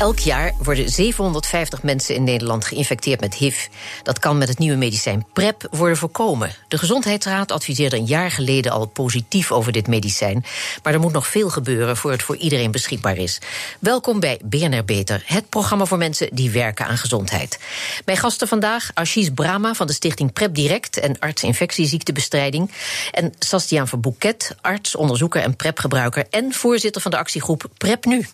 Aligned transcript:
Elk 0.00 0.18
jaar 0.18 0.52
worden 0.62 0.88
750 0.88 1.82
mensen 1.82 2.14
in 2.14 2.24
Nederland 2.24 2.64
geïnfecteerd 2.64 3.20
met 3.20 3.34
HIV. 3.34 3.66
Dat 4.02 4.18
kan 4.18 4.38
met 4.38 4.48
het 4.48 4.58
nieuwe 4.58 4.76
medicijn 4.76 5.26
PrEP 5.32 5.68
worden 5.70 5.96
voorkomen. 5.96 6.50
De 6.68 6.78
Gezondheidsraad 6.78 7.52
adviseerde 7.52 7.96
een 7.96 8.06
jaar 8.06 8.30
geleden 8.30 8.72
al 8.72 8.86
positief 8.86 9.52
over 9.52 9.72
dit 9.72 9.86
medicijn. 9.86 10.44
Maar 10.82 10.92
er 10.92 11.00
moet 11.00 11.12
nog 11.12 11.26
veel 11.26 11.50
gebeuren 11.50 11.96
voor 11.96 12.10
het 12.10 12.22
voor 12.22 12.36
iedereen 12.36 12.70
beschikbaar 12.70 13.16
is. 13.16 13.38
Welkom 13.78 14.20
bij 14.20 14.40
BNR 14.44 14.84
Beter, 14.84 15.22
het 15.26 15.48
programma 15.48 15.84
voor 15.84 15.98
mensen 15.98 16.28
die 16.32 16.50
werken 16.50 16.86
aan 16.86 16.98
gezondheid. 16.98 17.58
Mijn 18.04 18.18
gasten 18.18 18.48
vandaag 18.48 18.90
Ashish 18.94 19.28
Brahma 19.34 19.74
van 19.74 19.86
de 19.86 19.92
stichting 19.92 20.32
PrEP 20.32 20.54
Direct 20.54 20.98
en 20.98 21.18
arts 21.18 21.42
infectieziektebestrijding. 21.42 22.70
En 23.10 23.34
Sastiaan 23.38 23.88
Verbouquet, 23.88 24.56
arts, 24.60 24.96
onderzoeker 24.96 25.42
en 25.42 25.56
PrEP-gebruiker 25.56 26.26
en 26.30 26.52
voorzitter 26.52 27.02
van 27.02 27.10
de 27.10 27.16
actiegroep 27.16 27.64
PrEP 27.78 28.04
Nu. 28.04 28.26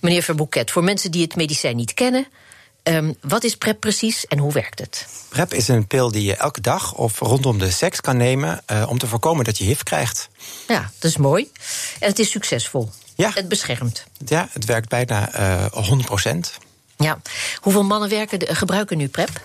Meneer 0.00 0.22
Verbouquet, 0.22 0.70
voor 0.70 0.84
mensen 0.84 1.10
die 1.10 1.22
het 1.22 1.36
medicijn 1.36 1.76
niet 1.76 1.94
kennen, 1.94 2.26
ehm, 2.82 3.12
wat 3.20 3.44
is 3.44 3.56
PrEP 3.56 3.80
precies 3.80 4.26
en 4.26 4.38
hoe 4.38 4.52
werkt 4.52 4.78
het? 4.78 5.06
PrEP 5.28 5.54
is 5.54 5.68
een 5.68 5.86
pil 5.86 6.10
die 6.10 6.22
je 6.22 6.36
elke 6.36 6.60
dag 6.60 6.94
of 6.94 7.18
rondom 7.18 7.58
de 7.58 7.70
seks 7.70 8.00
kan 8.00 8.16
nemen 8.16 8.62
uh, 8.72 8.86
om 8.88 8.98
te 8.98 9.06
voorkomen 9.06 9.44
dat 9.44 9.58
je 9.58 9.64
HIV 9.64 9.82
krijgt. 9.82 10.28
Ja, 10.68 10.90
dat 10.98 11.10
is 11.10 11.16
mooi. 11.16 11.50
En 11.98 12.08
het 12.08 12.18
is 12.18 12.30
succesvol. 12.30 12.90
Ja. 13.14 13.30
Het 13.34 13.48
beschermt. 13.48 14.04
Ja, 14.26 14.48
het 14.52 14.64
werkt 14.64 14.88
bijna 14.88 15.40
uh, 15.40 15.64
100 15.72 16.08
procent. 16.08 16.52
Ja. 16.96 17.20
Hoeveel 17.60 17.84
mannen 17.84 18.08
werken, 18.08 18.56
gebruiken 18.56 18.96
nu 18.96 19.08
PrEP? 19.08 19.40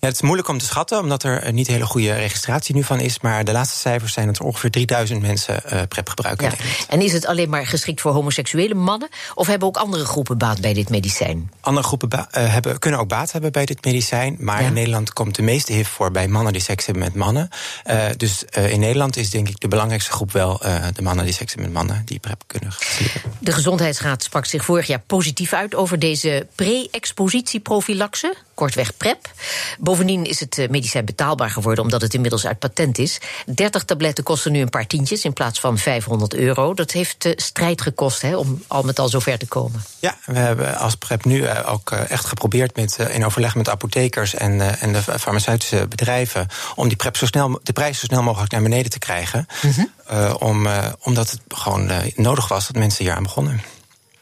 Ja, 0.00 0.06
het 0.06 0.16
is 0.16 0.22
moeilijk 0.22 0.48
om 0.48 0.58
te 0.58 0.64
schatten, 0.64 0.98
omdat 0.98 1.22
er 1.22 1.52
niet 1.52 1.66
hele 1.66 1.86
goede 1.86 2.12
registratie 2.12 2.74
nu 2.74 2.82
van 2.82 3.00
is. 3.00 3.20
Maar 3.20 3.44
de 3.44 3.52
laatste 3.52 3.78
cijfers 3.78 4.12
zijn 4.12 4.26
dat 4.26 4.38
er 4.38 4.44
ongeveer 4.44 4.70
3000 4.70 5.20
mensen 5.20 5.62
uh, 5.72 5.80
PrEP 5.88 6.08
gebruiken. 6.08 6.50
Ja. 6.50 6.64
En 6.88 7.00
is 7.00 7.12
het 7.12 7.26
alleen 7.26 7.48
maar 7.48 7.66
geschikt 7.66 8.00
voor 8.00 8.12
homoseksuele 8.12 8.74
mannen? 8.74 9.08
Of 9.34 9.46
hebben 9.46 9.68
ook 9.68 9.76
andere 9.76 10.04
groepen 10.04 10.38
baat 10.38 10.60
bij 10.60 10.74
dit 10.74 10.88
medicijn? 10.88 11.50
Andere 11.60 11.86
groepen 11.86 12.08
uh, 12.12 12.24
hebben, 12.32 12.78
kunnen 12.78 13.00
ook 13.00 13.08
baat 13.08 13.32
hebben 13.32 13.52
bij 13.52 13.64
dit 13.64 13.84
medicijn. 13.84 14.36
Maar 14.38 14.60
ja. 14.60 14.66
in 14.66 14.72
Nederland 14.72 15.12
komt 15.12 15.34
de 15.34 15.42
meeste 15.42 15.72
HIV 15.72 15.88
voor 15.88 16.10
bij 16.10 16.28
mannen 16.28 16.52
die 16.52 16.62
seks 16.62 16.86
hebben 16.86 17.02
met 17.02 17.14
mannen. 17.14 17.48
Uh, 17.86 18.06
dus 18.16 18.44
in 18.44 18.80
Nederland 18.80 19.16
is 19.16 19.30
denk 19.30 19.48
ik 19.48 19.60
de 19.60 19.68
belangrijkste 19.68 20.12
groep 20.12 20.32
wel 20.32 20.58
de 20.94 21.02
mannen 21.02 21.24
die 21.24 21.34
seks 21.34 21.54
hebben 21.54 21.72
met 21.72 21.82
mannen 21.82 22.02
die 22.04 22.18
PrEP 22.18 22.42
kunnen 22.46 22.72
gebruiken. 22.72 23.32
De 23.38 23.52
Gezondheidsraad 23.52 24.22
sprak 24.22 24.44
zich 24.44 24.64
vorig 24.64 24.86
jaar 24.86 25.02
positief 25.06 25.52
uit 25.52 25.74
over 25.74 25.98
deze 25.98 26.46
pre-expositieprofilaxe, 26.54 28.34
kortweg 28.58 28.96
PrEP. 28.96 29.30
Bovendien 29.78 30.24
is 30.24 30.40
het 30.40 30.58
eh, 30.58 30.68
medicijn 30.68 31.04
betaalbaar 31.04 31.50
geworden 31.50 31.84
omdat 31.84 32.00
het 32.00 32.14
inmiddels 32.14 32.46
uit 32.46 32.58
patent 32.58 32.98
is. 32.98 33.18
30 33.46 33.84
tabletten 33.84 34.24
kosten 34.24 34.52
nu 34.52 34.60
een 34.60 34.68
paar 34.68 34.86
tientjes 34.86 35.24
in 35.24 35.32
plaats 35.32 35.60
van 35.60 35.78
500 35.78 36.34
euro. 36.34 36.74
Dat 36.74 36.90
heeft 36.90 37.24
uh, 37.24 37.32
strijd 37.36 37.80
gekost 37.80 38.22
hè, 38.22 38.36
om 38.36 38.62
al 38.66 38.82
met 38.82 38.98
al 38.98 39.08
zover 39.08 39.38
te 39.38 39.46
komen. 39.46 39.82
Ja, 39.98 40.16
we 40.24 40.38
hebben 40.38 40.78
als 40.78 40.94
PrEP 40.94 41.24
nu 41.24 41.42
uh, 41.42 41.72
ook 41.72 41.90
echt 41.90 42.24
geprobeerd 42.24 42.76
met, 42.76 42.98
in 43.10 43.24
overleg 43.24 43.54
met 43.54 43.68
apothekers 43.68 44.34
en, 44.34 44.80
en 44.80 44.92
de 44.92 45.02
farmaceutische 45.02 45.86
bedrijven 45.88 46.46
om 46.74 46.88
die 46.88 46.96
PrEP 46.96 47.16
zo 47.16 47.26
snel, 47.26 47.60
de 47.62 47.72
prijs 47.72 47.98
zo 47.98 48.06
snel 48.06 48.22
mogelijk 48.22 48.52
naar 48.52 48.62
beneden 48.62 48.90
te 48.90 48.98
krijgen. 48.98 49.46
Mm 49.62 49.72
-hmm. 49.72 50.32
om, 50.32 50.68
omdat 51.00 51.30
het 51.30 51.40
gewoon 51.48 51.90
nodig 52.14 52.48
was 52.48 52.66
dat 52.66 52.76
mensen 52.76 53.04
hier 53.04 53.14
aan 53.14 53.22
begonnen. 53.22 53.62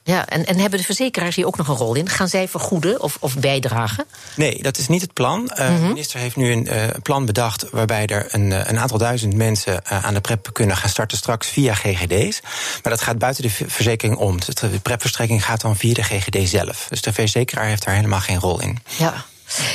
Ja, 0.06 0.26
en, 0.26 0.46
en 0.46 0.58
hebben 0.58 0.78
de 0.78 0.84
verzekeraars 0.84 1.36
hier 1.36 1.46
ook 1.46 1.56
nog 1.56 1.68
een 1.68 1.76
rol 1.76 1.94
in? 1.94 2.08
Gaan 2.08 2.28
zij 2.28 2.48
vergoeden 2.48 3.02
of, 3.02 3.16
of 3.20 3.38
bijdragen? 3.38 4.04
Nee, 4.36 4.62
dat 4.62 4.78
is 4.78 4.88
niet 4.88 5.00
het 5.00 5.12
plan. 5.12 5.50
Uh, 5.52 5.66
-hmm. 5.66 5.80
De 5.80 5.86
minister 5.86 6.20
heeft 6.20 6.36
nu 6.36 6.52
een 6.52 6.68
uh, 6.72 6.84
plan 7.02 7.24
bedacht 7.24 7.70
waarbij 7.70 8.06
er 8.06 8.26
een, 8.30 8.50
een 8.68 8.78
aantal 8.78 8.98
duizend 8.98 9.34
mensen 9.34 9.82
uh, 9.92 10.04
aan 10.04 10.14
de 10.14 10.20
PrEP 10.20 10.48
kunnen 10.52 10.76
gaan 10.76 10.88
starten 10.88 11.18
straks 11.18 11.48
via 11.48 11.74
GGD's. 11.74 12.40
Maar 12.82 12.92
dat 12.92 13.00
gaat 13.00 13.18
buiten 13.18 13.42
de 13.42 13.50
verzekering 13.50 14.16
om. 14.16 14.38
De 14.40 14.80
PrEP-verstrekking 14.82 15.44
gaat 15.44 15.60
dan 15.60 15.76
via 15.76 15.94
de 15.94 16.02
GGD 16.02 16.48
zelf. 16.48 16.86
Dus 16.88 17.00
de 17.00 17.12
verzekeraar 17.12 17.66
heeft 17.66 17.84
daar 17.84 17.94
helemaal 17.94 18.20
geen 18.20 18.40
rol 18.40 18.60
in. 18.60 18.78
Ja. 18.98 19.24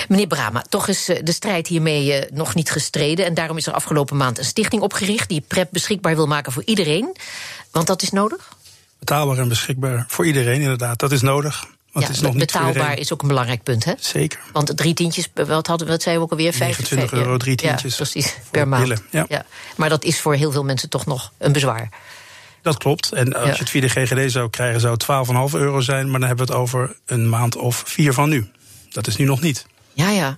Meneer 0.08 0.28
Brama, 0.28 0.64
toch 0.70 0.88
is 0.88 1.06
de 1.06 1.32
strijd 1.32 1.68
hiermee 1.68 2.26
nog 2.34 2.56
niet 2.56 2.72
gestreden. 2.72 3.26
En 3.26 3.34
daarom 3.34 3.58
is 3.58 3.68
er 3.68 3.74
afgelopen 3.74 4.18
maand 4.18 4.38
een 4.38 4.46
stichting 4.46 4.82
opgericht 4.82 5.30
die 5.30 5.44
PrEP 5.48 5.68
beschikbaar 5.72 6.16
wil 6.16 6.28
maken 6.28 6.52
voor 6.52 6.64
iedereen. 6.66 7.16
Want 7.72 7.88
dat 7.88 8.02
is 8.02 8.12
nodig? 8.12 8.60
Betaalbaar 9.02 9.38
en 9.38 9.48
beschikbaar 9.48 10.06
voor 10.08 10.26
iedereen, 10.26 10.62
inderdaad. 10.62 11.00
Dat 11.00 11.12
is 11.12 11.22
nodig. 11.22 11.66
Want 11.92 12.06
ja, 12.06 12.12
is 12.12 12.20
nog 12.20 12.36
betaalbaar 12.36 12.98
is 12.98 13.14
ook 13.14 13.22
een 13.22 13.28
belangrijk 13.28 13.64
punt, 13.64 13.86
hè? 13.86 13.94
Zeker. 14.00 14.40
Want 14.52 14.78
drie 14.78 14.94
tientjes, 14.94 15.28
wat 15.34 15.68
hadden 15.68 15.88
we, 15.88 15.94
wat 15.94 16.02
zei 16.02 16.18
we 16.18 16.22
ook 16.22 16.32
alweer? 16.32 16.54
25 16.54 17.14
euro, 17.14 17.38
drie 17.38 17.56
tientjes. 17.56 17.92
Ja, 17.92 17.98
precies, 17.98 18.36
per 18.52 18.68
maand. 18.68 19.02
Ja. 19.10 19.26
ja. 19.30 19.46
Maar 19.76 19.90
dat 19.90 20.04
is 20.04 20.20
voor 20.20 20.36
heel 20.36 20.52
veel 20.52 20.64
mensen 20.64 20.90
toch 20.90 21.06
nog 21.06 21.32
een 21.38 21.52
bezwaar. 21.52 21.90
Dat 22.62 22.78
klopt. 22.78 23.12
En 23.12 23.34
als 23.34 23.52
je 23.52 23.60
het 23.60 23.70
via 23.70 23.82
de 23.82 23.90
GGD 23.90 24.32
zou 24.32 24.50
krijgen, 24.50 24.80
zou 24.80 24.94
het 24.94 25.52
12,5 25.54 25.60
euro 25.60 25.80
zijn. 25.80 26.10
Maar 26.10 26.20
dan 26.20 26.28
hebben 26.28 26.48
we 26.48 26.54
het 26.54 26.62
over 26.62 26.96
een 27.06 27.30
maand 27.30 27.56
of 27.56 27.84
vier 27.86 28.14
van 28.14 28.30
nu. 28.30 28.52
Dat 28.90 29.08
is 29.08 29.16
nu 29.16 29.26
nog 29.26 29.42
niet. 29.42 29.66
Ja, 29.94 30.10
ja. 30.10 30.38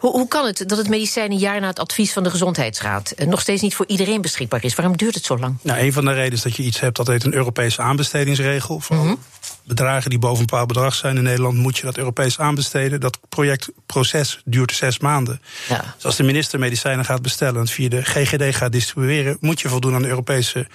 Hoe, 0.00 0.10
hoe 0.10 0.28
kan 0.28 0.46
het 0.46 0.64
dat 0.66 0.78
het 0.78 0.88
medicijn 0.88 1.30
een 1.30 1.38
jaar 1.38 1.60
na 1.60 1.66
het 1.66 1.78
advies 1.78 2.12
van 2.12 2.22
de 2.22 2.30
Gezondheidsraad 2.30 3.14
nog 3.26 3.40
steeds 3.40 3.62
niet 3.62 3.74
voor 3.74 3.86
iedereen 3.86 4.20
beschikbaar 4.20 4.64
is? 4.64 4.74
Waarom 4.74 4.96
duurt 4.96 5.14
het 5.14 5.24
zo 5.24 5.38
lang? 5.38 5.56
Nou, 5.62 5.80
een 5.80 5.92
van 5.92 6.04
de 6.04 6.10
redenen 6.10 6.32
is 6.32 6.42
dat 6.42 6.56
je 6.56 6.62
iets 6.62 6.80
hebt 6.80 6.96
dat 6.96 7.06
heet 7.06 7.24
een 7.24 7.34
Europese 7.34 7.82
aanbestedingsregel. 7.82 8.80
Voor 8.80 8.96
mm 8.96 9.02
-hmm. 9.02 9.18
bedragen 9.62 10.10
die 10.10 10.18
boven 10.18 10.38
een 10.40 10.46
bepaald 10.46 10.68
bedrag 10.68 10.94
zijn 10.94 11.16
in 11.16 11.22
Nederland, 11.22 11.56
moet 11.56 11.76
je 11.76 11.84
dat 11.84 11.96
Europees 11.96 12.38
aanbesteden. 12.38 13.00
Dat 13.00 13.18
projectproces 13.28 14.42
duurt 14.44 14.72
zes 14.72 14.98
maanden. 14.98 15.40
Ja. 15.68 15.94
Dus 15.94 16.04
als 16.04 16.16
de 16.16 16.22
minister 16.22 16.58
medicijnen 16.58 17.04
gaat 17.04 17.22
bestellen 17.22 17.60
en 17.60 17.68
via 17.68 17.88
de 17.88 18.02
GGD 18.02 18.56
gaat 18.56 18.72
distribueren, 18.72 19.36
moet 19.40 19.60
je 19.60 19.68
voldoen 19.68 19.94
aan 19.94 20.02
de 20.02 20.08
Europese 20.08 20.66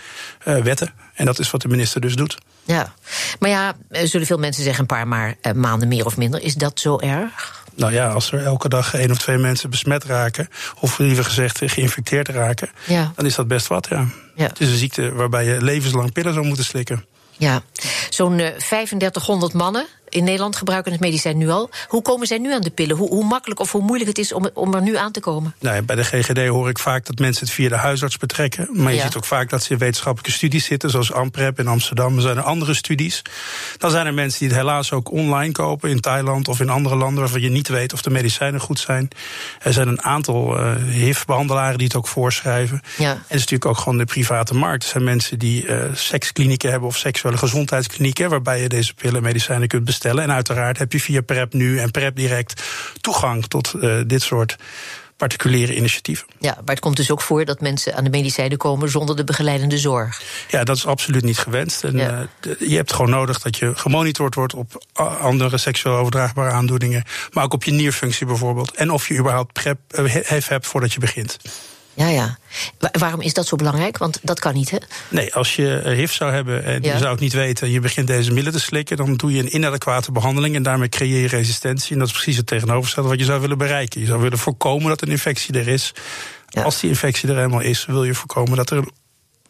uh, 0.47 0.57
wetten. 0.57 0.94
En 1.13 1.25
dat 1.25 1.39
is 1.39 1.51
wat 1.51 1.62
de 1.62 1.68
minister 1.68 2.01
dus 2.01 2.16
doet. 2.16 2.38
Ja, 2.63 2.94
maar 3.39 3.50
ja, 3.50 3.75
zullen 3.89 4.28
veel 4.28 4.38
mensen 4.38 4.63
zeggen 4.63 4.81
een 4.81 4.88
paar 4.88 5.07
maar, 5.07 5.35
uh, 5.41 5.51
maanden 5.53 5.88
meer 5.88 6.06
of 6.06 6.18
minder. 6.18 6.41
Is 6.41 6.56
dat 6.56 6.79
zo 6.79 7.00
erg? 7.00 7.63
Nou 7.79 7.94
ja, 7.94 8.09
als 8.09 8.31
er 8.31 8.44
elke 8.44 8.69
dag 8.69 8.94
één 8.94 9.12
of 9.12 9.17
twee 9.17 9.38
mensen 9.38 9.69
besmet 9.69 10.03
raken, 10.03 10.47
of 10.79 10.97
liever 10.97 11.23
gezegd 11.23 11.62
geïnfecteerd 11.66 12.28
raken, 12.28 12.69
ja. 12.88 13.12
dan 13.16 13.25
is 13.25 13.35
dat 13.35 13.47
best 13.47 13.67
wat, 13.67 13.88
ja. 13.90 14.07
ja. 14.35 14.47
Het 14.47 14.59
is 14.59 14.69
een 14.69 14.78
ziekte 14.78 15.13
waarbij 15.13 15.45
je 15.45 15.62
levenslang 15.62 16.12
pillen 16.12 16.34
zou 16.34 16.45
moeten 16.45 16.66
slikken. 16.66 17.06
Ja, 17.38 17.62
zo'n 18.09 18.39
uh, 18.39 18.47
3500 18.47 19.53
mannen 19.53 19.85
in 20.09 20.23
Nederland 20.23 20.55
gebruiken 20.55 20.91
het 20.91 21.01
medicijn 21.01 21.37
nu 21.37 21.49
al. 21.49 21.69
Hoe 21.87 22.01
komen 22.01 22.27
zij 22.27 22.37
nu 22.37 22.53
aan 22.53 22.61
de 22.61 22.69
pillen? 22.69 22.95
Hoe, 22.97 23.09
hoe 23.09 23.25
makkelijk 23.25 23.59
of 23.59 23.71
hoe 23.71 23.81
moeilijk 23.81 24.09
het 24.09 24.17
is 24.17 24.33
om, 24.33 24.49
om 24.53 24.73
er 24.73 24.81
nu 24.81 24.97
aan 24.97 25.11
te 25.11 25.19
komen? 25.19 25.55
Nou, 25.59 25.81
bij 25.81 25.95
de 25.95 26.03
GGD 26.03 26.47
hoor 26.47 26.69
ik 26.69 26.79
vaak 26.79 27.05
dat 27.05 27.19
mensen 27.19 27.45
het 27.45 27.53
via 27.55 27.69
de 27.69 27.75
huisarts 27.75 28.17
betrekken. 28.17 28.69
Maar 28.73 28.91
je 28.91 28.97
Ja. 28.97 29.03
ziet 29.03 29.15
ook 29.17 29.25
vaak 29.25 29.49
dat 29.49 29.63
ze 29.63 29.71
in 29.71 29.77
wetenschappelijke 29.77 30.31
studies 30.37 30.65
zitten, 30.65 30.89
zoals 30.89 31.11
AMPREP 31.13 31.59
in 31.59 31.67
Amsterdam. 31.67 32.15
Er 32.15 32.21
zijn 32.21 32.37
er 32.37 32.43
andere 32.43 32.73
studies. 32.73 33.21
Dan 33.77 33.91
zijn 33.91 34.05
er 34.05 34.13
mensen 34.13 34.39
die 34.39 34.47
het 34.47 34.57
helaas 34.57 34.91
ook 34.91 35.11
online 35.11 35.51
kopen 35.51 35.89
in 35.89 35.99
Thailand 35.99 36.47
of 36.47 36.59
in 36.59 36.69
andere 36.69 36.95
landen 36.95 37.19
waarvan 37.19 37.41
je 37.41 37.49
niet 37.49 37.67
weet 37.67 37.93
of 37.93 38.01
de 38.01 38.09
medicijnen 38.09 38.59
goed 38.59 38.79
zijn. 38.79 39.07
Er 39.61 39.73
zijn 39.73 39.87
een 39.87 40.01
aantal 40.01 40.57
eh 40.59 40.75
HIV-behandelaren 40.91 41.77
die 41.77 41.87
het 41.87 41.95
ook 41.95 42.07
voorschrijven. 42.07 42.81
Ja. 42.97 43.11
En 43.11 43.17
het 43.17 43.23
is 43.27 43.39
natuurlijk 43.39 43.65
ook 43.65 43.77
gewoon 43.77 43.97
de 43.97 44.05
private 44.05 44.53
markt. 44.53 44.83
Er 44.83 44.89
zijn 44.89 45.03
mensen 45.03 45.39
die 45.39 45.67
eh 45.67 45.83
seksklinieken 45.93 46.69
hebben 46.71 46.89
of 46.89 46.97
seksuele 46.97 47.37
gezondheidsklinieken, 47.37 48.29
waarbij 48.29 48.61
je 48.61 48.69
deze 48.69 48.93
pillen 48.93 49.15
en 49.17 49.23
medicijnen 49.23 49.67
kunt 49.67 49.83
bestellen. 49.85 49.97
En 50.05 50.31
uiteraard 50.31 50.77
heb 50.77 50.91
je 50.91 50.99
via 50.99 51.21
PrEP 51.21 51.53
nu 51.53 51.79
en 51.79 51.91
PrEP 51.91 52.15
direct 52.15 52.63
toegang 53.01 53.45
tot 53.45 53.73
uh, 53.75 54.01
dit 54.07 54.21
soort 54.21 54.55
particuliere 55.17 55.75
initiatieven. 55.75 56.27
Ja, 56.39 56.53
maar 56.53 56.75
het 56.75 56.79
komt 56.79 56.95
dus 56.95 57.11
ook 57.11 57.21
voor 57.21 57.45
dat 57.45 57.61
mensen 57.61 57.95
aan 57.95 58.03
de 58.03 58.09
medicijnen 58.09 58.57
komen 58.57 58.89
zonder 58.89 59.15
de 59.15 59.23
begeleidende 59.23 59.77
zorg. 59.77 60.21
Ja, 60.49 60.63
dat 60.63 60.75
is 60.75 60.85
absoluut 60.85 61.23
niet 61.23 61.38
gewenst. 61.38 61.83
En 61.83 61.97
Ja. 61.97 62.27
uh, 62.47 62.53
je 62.69 62.75
hebt 62.75 62.93
gewoon 62.93 63.09
nodig 63.09 63.39
dat 63.39 63.57
je 63.57 63.75
gemonitord 63.75 64.35
wordt 64.35 64.53
op 64.53 64.85
andere 65.21 65.57
seksueel 65.57 65.95
overdraagbare 65.95 66.51
aandoeningen, 66.51 67.03
maar 67.31 67.43
ook 67.43 67.53
op 67.53 67.63
je 67.63 67.71
nierfunctie 67.71 68.25
bijvoorbeeld. 68.25 68.75
En 68.75 68.91
of 68.91 69.07
je 69.07 69.18
überhaupt 69.18 69.53
PrEP 69.53 69.79
uh, 69.91 70.13
HIV 70.13 70.47
hebt 70.47 70.68
voordat 70.68 70.94
je 70.94 71.00
begint. 71.00 71.38
Ja, 72.00 72.07
ja. 72.07 72.38
Wa- 72.80 72.90
waarom 72.92 73.22
is 73.22 73.34
dat 73.34 73.48
zo 73.48 73.56
belangrijk? 73.56 73.98
Want 73.98 74.19
dat 74.22 74.40
kan 74.40 74.54
niet, 74.54 74.69
hè? 74.69 74.78
Nee, 75.10 75.36
als 75.36 75.56
je 75.56 75.75
eh, 75.80 75.96
HIV 75.96 76.12
zou 76.12 76.31
hebben 76.34 76.63
en 76.63 76.81
Ja. 76.84 76.92
je 76.94 76.98
zou 77.00 77.12
het 77.12 77.19
niet 77.19 77.34
weten... 77.34 77.68
en 77.68 77.74
je 77.74 77.80
begint 77.80 78.07
deze 78.07 78.30
middelen 78.31 78.60
te 78.60 78.66
slikken... 78.66 78.98
dan 78.98 79.16
doe 79.16 79.31
je 79.34 79.40
een 79.40 79.56
inadequate 79.56 80.12
behandeling... 80.12 80.56
en 80.56 80.63
daarmee 80.63 80.90
creëer 80.90 81.22
je 81.22 81.28
resistentie. 81.28 81.94
En 81.94 82.00
dat 82.00 82.07
is 82.07 82.13
precies 82.13 82.38
het 82.38 82.48
tegenovergestelde 82.48 83.10
wat 83.10 83.19
je 83.19 83.25
zou 83.25 83.42
willen 83.42 83.57
bereiken. 83.57 84.01
Je 84.01 84.06
zou 84.07 84.22
willen 84.22 84.38
voorkomen 84.38 84.88
dat 84.88 85.01
een 85.01 85.07
infectie 85.12 85.54
er 85.60 85.68
is. 85.68 85.92
Ja. 86.48 86.62
Als 86.62 86.80
die 86.80 86.90
infectie 86.90 87.30
er 87.30 87.44
eenmaal 87.44 87.60
is... 87.60 87.86
wil 87.86 88.04
je 88.04 88.13
voorkomen 88.13 88.57
dat 88.57 88.69
er 88.69 88.78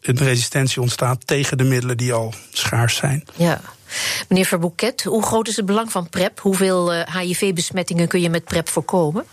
een 0.02 0.18
resistentie 0.18 0.82
ontstaat... 0.82 1.28
tegen 1.28 1.58
de 1.58 1.64
middelen 1.64 1.98
die 1.98 2.14
al 2.14 2.34
schaars 2.52 2.96
zijn. 2.96 3.24
Ja. 3.36 3.62
Meneer 4.28 4.46
Verbouquet, 4.46 5.04
hoe 5.04 5.24
groot 5.24 5.48
is 5.48 5.56
het 5.56 5.66
belang 5.66 5.92
van 5.92 6.10
PrEP? 6.10 6.40
Hoeveel 6.40 6.94
eh, 6.94 7.16
HIV-besmettingen 7.16 8.08
kun 8.08 8.22
je 8.22 8.30
met 8.30 8.44
PrEP 8.44 8.70
voorkomen? 8.70 9.26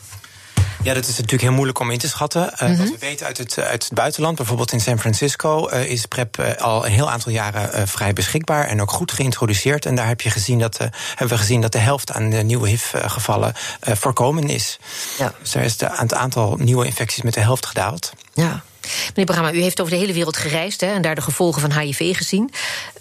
Ja, 0.83 0.95
dat 0.95 1.03
is 1.03 1.17
natuurlijk 1.17 1.43
heel 1.43 1.53
moeilijk 1.53 1.79
om 1.79 1.91
in 1.91 1.99
te 1.99 2.09
schatten. 2.09 2.53
Uh, 2.63 2.79
Wat 2.79 2.91
we 2.91 2.97
weten 2.99 3.27
uit 3.27 3.39
het, 3.39 3.59
uit 3.59 3.85
het 3.85 3.93
buitenland, 3.93 4.37
bijvoorbeeld 4.37 4.73
in 4.73 4.81
San 4.81 4.99
Francisco, 4.99 5.71
uh, 5.71 5.91
is 5.91 6.07
PrEP 6.07 6.39
uh, 6.39 6.57
al 6.57 6.87
een 6.87 6.93
heel 6.93 7.11
aantal 7.11 7.33
jaren 7.33 7.89
vrij 7.89 8.13
beschikbaar 8.13 8.67
en 8.67 8.81
ook 8.81 8.91
goed 8.91 9.13
geïntroduceerd. 9.13 9.87
En 9.87 9.95
daar 9.95 10.07
heb 10.07 10.21
je 10.21 10.31
gezien 10.31 10.59
dat, 10.59 10.79
hebben 10.79 11.37
we 11.37 11.39
gezien 11.39 11.61
dat 11.61 11.73
de 11.73 11.79
helft 11.79 12.13
aan 12.13 12.31
de 12.31 12.43
nieuwe 12.43 12.69
HIV-gevallen 12.69 13.53
voorkomen 13.81 14.49
is. 14.49 14.79
Ja. 15.19 15.33
Dus 15.41 15.51
daar 15.51 15.65
is 15.65 15.77
de, 15.77 15.89
het 15.91 16.15
aantal 16.15 16.57
nieuwe 16.59 16.87
infecties 16.87 17.23
met 17.23 17.35
de 17.35 17.41
helft 17.41 17.67
gedaald. 17.67 18.13
Ja. 18.35 18.63
Meneer 19.09 19.35
Brahma, 19.35 19.53
u 19.53 19.61
heeft 19.61 19.81
over 19.81 19.93
de 19.93 19.99
hele 19.99 20.13
wereld 20.13 20.37
gereisd 20.37 20.81
hè, 20.81 20.87
en 20.87 21.03
daar 21.03 21.15
de 21.15 21.21
gevolgen 21.21 21.61
van 21.61 21.79
HIV 21.79 22.17
gezien. 22.17 22.51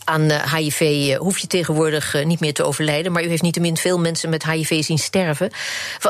Aan 0.04 0.32
HIV 0.32 0.82
eh, 0.82 1.18
hoef 1.18 1.38
je 1.38 1.48
tegenwoordig 1.48 2.14
eh, 2.14 2.26
niet 2.26 2.40
meer 2.40 2.54
te 2.54 2.64
overlijden, 2.64 3.12
maar 3.12 3.24
u 3.24 3.28
heeft 3.28 3.42
niettemin 3.42 3.78
veel 3.78 4.00
mensen 4.00 4.30
met 4.30 4.46
HIV 4.46 4.84
zien 4.84 4.98
sterven. 4.98 5.52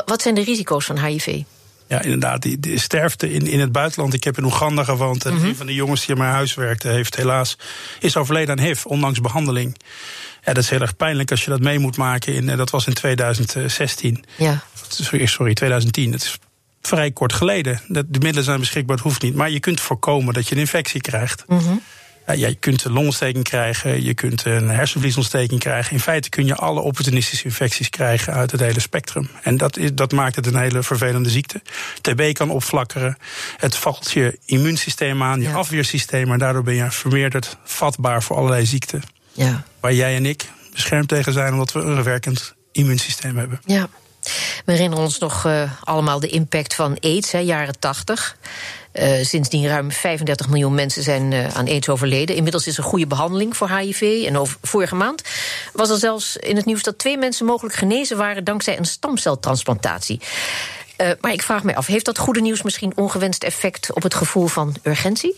Wat 0.04 0.22
zijn 0.22 0.34
de 0.34 0.44
risico's 0.44 0.84
van 0.84 0.98
HIV? 0.98 1.42
Ja, 1.88 2.02
inderdaad. 2.02 2.42
Die, 2.42 2.60
die, 2.60 2.78
sterfte 2.78 3.32
in, 3.32 3.46
in 3.46 3.60
het 3.60 3.72
buitenland. 3.72 4.14
Ik 4.14 4.24
heb 4.24 4.38
in 4.38 4.44
Oeganda 4.44 4.84
gewoond. 4.84 5.24
En 5.24 5.32
mm 5.32 5.38
-hmm. 5.38 5.48
een 5.48 5.56
van 5.56 5.66
de 5.66 5.74
jongens 5.74 6.00
die 6.00 6.14
in 6.14 6.20
mijn 6.20 6.32
huis 6.32 6.54
werkte, 6.54 6.88
heeft 6.88 7.16
helaas 7.16 7.58
is 8.00 8.16
overleden 8.16 8.58
aan 8.58 8.64
HIV, 8.64 8.84
ondanks 8.84 9.20
behandeling. 9.20 9.76
Ja, 10.44 10.52
dat 10.52 10.62
is 10.62 10.70
heel 10.70 10.80
erg 10.80 10.96
pijnlijk 10.96 11.30
als 11.30 11.44
je 11.44 11.50
dat 11.50 11.60
mee 11.60 11.78
moet 11.78 11.96
maken. 11.96 12.34
In, 12.34 12.56
dat 12.56 12.70
was 12.70 12.86
in 12.86 12.94
2016. 12.94 14.24
Ja. 14.36 14.62
Sorry, 14.88 15.26
sorry 15.26 15.54
2010. 15.54 16.12
Het 16.12 16.22
is 16.22 16.38
vrij 16.82 17.10
kort 17.10 17.32
geleden. 17.32 17.80
De 17.88 18.06
middelen 18.10 18.44
zijn 18.44 18.60
beschikbaar, 18.60 18.96
het 18.96 19.04
hoeft 19.04 19.22
niet. 19.22 19.34
Maar 19.34 19.50
je 19.50 19.60
kunt 19.60 19.80
voorkomen 19.80 20.34
dat 20.34 20.48
je 20.48 20.54
een 20.54 20.60
infectie 20.60 21.00
krijgt. 21.00 21.44
Mm 21.46 21.82
ja, 22.26 22.46
je 22.46 22.54
kunt 22.54 22.84
een 22.84 22.92
longontsteking 22.92 23.44
krijgen, 23.44 24.04
je 24.04 24.14
kunt 24.14 24.44
een 24.44 24.68
hersenvliesontsteking 24.68 25.60
krijgen. 25.60 25.92
In 25.92 26.00
feite 26.00 26.28
kun 26.28 26.46
je 26.46 26.54
alle 26.54 26.80
opportunistische 26.80 27.44
infecties 27.44 27.90
krijgen 27.90 28.32
uit 28.32 28.50
het 28.50 28.60
hele 28.60 28.80
spectrum. 28.80 29.28
En 29.42 29.56
dat, 29.56 29.76
is, 29.76 29.94
dat 29.94 30.12
maakt 30.12 30.36
het 30.36 30.46
een 30.46 30.58
hele 30.58 30.82
vervelende 30.82 31.30
ziekte. 31.30 31.62
TB 32.00 32.32
kan 32.32 32.50
opflakkeren. 32.50 33.16
Het 33.56 33.76
valt 33.76 34.10
je 34.10 34.38
immuunsysteem 34.44 35.22
aan, 35.22 35.40
je 35.40 35.52
afweersysteem. 35.52 36.32
En 36.32 36.38
daardoor 36.38 36.62
ben 36.62 36.74
je 36.74 36.90
vermeerderd 36.90 37.56
vatbaar 37.64 38.22
voor 38.22 38.36
allerlei 38.36 38.66
ziekten. 38.66 39.02
Ja. 39.32 39.64
Waar 39.80 39.94
jij 39.94 40.16
en 40.16 40.26
ik 40.26 40.50
beschermd 40.72 41.08
tegen 41.08 41.32
zijn, 41.32 41.52
omdat 41.52 41.72
we 41.72 41.80
een 41.80 42.02
werkend 42.02 42.54
immuunsysteem 42.72 43.36
hebben. 43.36 43.60
Ja. 43.64 43.88
We 44.64 44.72
herinneren 44.72 45.04
ons 45.04 45.18
nog 45.18 45.46
uh, 45.46 45.72
allemaal 45.84 46.20
de 46.20 46.28
impact 46.28 46.74
van 46.74 46.98
AIDS, 47.00 47.32
hè, 47.32 47.38
jaren 47.38 47.78
80. 47.78 48.36
Uh, 49.00 49.24
sindsdien 49.24 49.66
ruim 49.66 49.92
35 49.92 50.48
miljoen 50.48 50.74
mensen 50.74 51.02
zijn 51.02 51.32
uh, 51.32 51.56
aan 51.56 51.68
aids 51.68 51.88
overleden. 51.88 52.36
Inmiddels 52.36 52.66
is 52.66 52.76
er 52.76 52.84
goede 52.84 53.06
behandeling 53.06 53.56
voor 53.56 53.70
HIV. 53.70 54.24
En 54.26 54.46
vorige 54.62 54.94
maand 54.94 55.22
was 55.72 55.90
er 55.90 55.98
zelfs 55.98 56.36
in 56.36 56.56
het 56.56 56.64
nieuws 56.64 56.82
dat 56.82 56.98
twee 56.98 57.18
mensen 57.18 57.46
mogelijk 57.46 57.74
genezen 57.74 58.16
waren 58.16 58.44
dankzij 58.44 58.78
een 58.78 58.84
stamceltransplantatie. 58.84 60.20
Uh, 61.00 61.10
maar 61.20 61.32
ik 61.32 61.42
vraag 61.42 61.62
me 61.62 61.76
af, 61.76 61.86
heeft 61.86 62.04
dat 62.04 62.18
goede 62.18 62.40
nieuws 62.40 62.62
misschien 62.62 62.92
ongewenst 62.94 63.42
effect 63.42 63.92
op 63.92 64.02
het 64.02 64.14
gevoel 64.14 64.46
van 64.46 64.74
urgentie? 64.82 65.34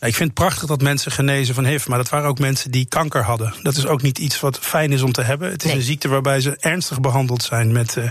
Ik 0.00 0.14
vind 0.14 0.30
het 0.30 0.34
prachtig 0.34 0.68
dat 0.68 0.82
mensen 0.82 1.12
genezen 1.12 1.54
van 1.54 1.64
HIV, 1.64 1.86
maar 1.86 1.98
dat 1.98 2.08
waren 2.08 2.28
ook 2.28 2.38
mensen 2.38 2.70
die 2.70 2.86
kanker 2.86 3.22
hadden. 3.22 3.54
Dat 3.62 3.76
is 3.76 3.86
ook 3.86 4.02
niet 4.02 4.18
iets 4.18 4.40
wat 4.40 4.58
fijn 4.58 4.92
is 4.92 5.02
om 5.02 5.12
te 5.12 5.22
hebben. 5.22 5.50
Het 5.50 5.62
is 5.62 5.68
nee. 5.68 5.76
een 5.76 5.84
ziekte 5.84 6.08
waarbij 6.08 6.40
ze 6.40 6.56
ernstig 6.60 7.00
behandeld 7.00 7.42
zijn 7.42 7.72
met, 7.72 7.96
uh, 7.96 8.08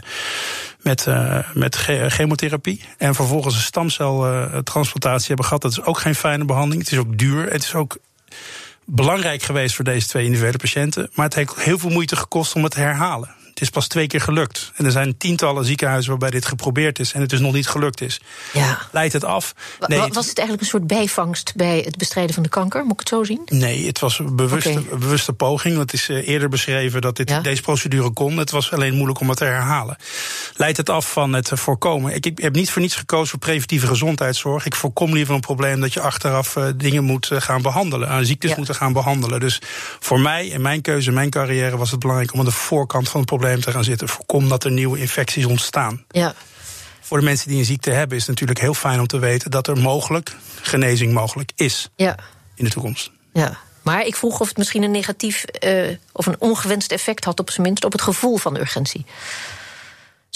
met, 0.81 1.05
uh, 1.05 1.39
met 1.53 1.75
chemotherapie. 2.07 2.81
En 2.97 3.15
vervolgens 3.15 3.55
een 3.55 3.61
stamceltransplantatie 3.61 5.27
hebben 5.27 5.45
gehad. 5.45 5.61
Dat 5.61 5.71
is 5.71 5.81
ook 5.81 5.99
geen 5.99 6.15
fijne 6.15 6.45
behandeling. 6.45 6.83
Het 6.83 6.91
is 6.91 6.99
ook 6.99 7.17
duur. 7.17 7.51
Het 7.51 7.63
is 7.63 7.73
ook 7.73 7.97
belangrijk 8.85 9.43
geweest 9.43 9.75
voor 9.75 9.85
deze 9.85 10.07
twee 10.07 10.23
individuele 10.23 10.57
patiënten. 10.57 11.09
Maar 11.13 11.25
het 11.25 11.35
heeft 11.35 11.55
heel 11.55 11.79
veel 11.79 11.89
moeite 11.89 12.15
gekost 12.15 12.55
om 12.55 12.63
het 12.63 12.71
te 12.71 12.79
herhalen. 12.79 13.35
Het 13.57 13.65
is 13.65 13.71
pas 13.71 13.87
twee 13.87 14.07
keer 14.07 14.21
gelukt. 14.21 14.71
En 14.75 14.85
er 14.85 14.91
zijn 14.91 15.17
tientallen 15.17 15.65
ziekenhuizen 15.65 16.09
waarbij 16.09 16.29
dit 16.29 16.45
geprobeerd 16.45 16.99
is 16.99 17.13
en 17.13 17.21
het 17.21 17.29
dus 17.29 17.39
nog 17.39 17.53
niet 17.53 17.67
gelukt 17.67 18.01
is. 18.01 18.21
Ja. 18.53 18.79
Leidt 18.91 19.13
het 19.13 19.23
af? 19.23 19.53
Nee, 19.87 19.99
was 19.99 20.27
het 20.27 20.37
eigenlijk 20.37 20.61
een 20.61 20.67
soort 20.67 20.87
bijvangst 20.87 21.53
bij 21.55 21.81
het 21.85 21.97
bestrijden 21.97 22.33
van 22.33 22.43
de 22.43 22.49
kanker? 22.49 22.83
Moet 22.83 22.93
ik 22.93 22.99
het 22.99 23.09
zo 23.09 23.23
zien? 23.23 23.41
Nee, 23.45 23.87
het 23.87 23.99
was 23.99 24.19
een 24.19 24.35
bewuste, 24.35 24.69
okay. 24.69 24.97
bewuste 24.97 25.33
poging. 25.33 25.77
Het 25.77 25.93
is 25.93 26.09
uh, 26.09 26.27
eerder 26.27 26.49
beschreven 26.49 27.01
dat 27.01 27.15
dit, 27.15 27.29
ja? 27.29 27.41
deze 27.41 27.61
procedure 27.61 28.09
kon. 28.09 28.37
Het 28.37 28.51
was 28.51 28.71
alleen 28.71 28.93
moeilijk 28.93 29.19
om 29.19 29.29
het 29.29 29.37
te 29.37 29.43
herhalen. 29.43 29.97
Leidt 30.55 30.77
het 30.77 30.89
af 30.89 31.11
van 31.11 31.33
het 31.33 31.51
voorkomen? 31.53 32.15
Ik, 32.15 32.25
ik 32.25 32.37
heb 32.37 32.55
niet 32.55 32.71
voor 32.71 32.81
niets 32.81 32.95
gekozen 32.95 33.27
voor 33.27 33.39
preventieve 33.39 33.87
gezondheidszorg. 33.87 34.65
Ik 34.65 34.75
voorkom 34.75 35.13
liever 35.13 35.33
een 35.33 35.39
probleem 35.39 35.79
dat 35.79 35.93
je 35.93 36.01
achteraf 36.01 36.55
uh, 36.55 36.67
dingen 36.75 37.03
moet 37.03 37.29
uh, 37.31 37.41
gaan 37.41 37.61
behandelen. 37.61 38.09
Aan 38.09 38.25
ziektes 38.25 38.49
ja. 38.49 38.57
moeten 38.57 38.75
gaan 38.75 38.93
behandelen. 38.93 39.39
Dus 39.39 39.61
voor 39.99 40.19
mij 40.19 40.51
en 40.51 40.61
mijn 40.61 40.81
keuze, 40.81 41.11
mijn 41.11 41.29
carrière 41.29 41.77
was 41.77 41.91
het 41.91 41.99
belangrijk 41.99 42.33
om 42.33 42.39
aan 42.39 42.45
de 42.45 42.51
voorkant 42.51 43.09
van 43.09 43.19
het 43.19 43.29
probleem 43.29 43.45
te 43.55 43.71
gaan 43.71 43.83
zitten. 43.83 44.09
Voorkom 44.09 44.49
dat 44.49 44.63
er 44.63 44.71
nieuwe 44.71 44.99
infecties 44.99 45.45
ontstaan. 45.45 46.03
Ja. 46.09 46.33
Voor 47.01 47.19
de 47.19 47.25
mensen 47.25 47.49
die 47.49 47.57
een 47.57 47.65
ziekte 47.65 47.91
hebben 47.91 48.17
is 48.17 48.21
het 48.21 48.29
natuurlijk 48.29 48.59
heel 48.59 48.73
fijn 48.73 48.99
om 48.99 49.07
te 49.07 49.19
weten 49.19 49.51
dat 49.51 49.67
er 49.67 49.77
mogelijk 49.77 50.35
genezing 50.61 51.13
mogelijk 51.13 51.51
is 51.55 51.89
ja. 51.95 52.15
in 52.55 52.63
de 52.63 52.69
toekomst. 52.71 53.11
Ja. 53.33 53.57
Maar 53.81 54.05
ik 54.05 54.15
vroeg 54.15 54.39
of 54.39 54.47
het 54.47 54.57
misschien 54.57 54.83
een 54.83 54.91
negatief 54.91 55.45
uh, 55.65 55.95
of 56.11 56.25
een 56.25 56.35
ongewenst 56.39 56.91
effect 56.91 57.25
had, 57.25 57.39
op 57.39 57.49
zijn 57.49 57.67
minst, 57.67 57.85
op 57.85 57.91
het 57.91 58.01
gevoel 58.01 58.37
van 58.37 58.57
urgentie. 58.57 59.05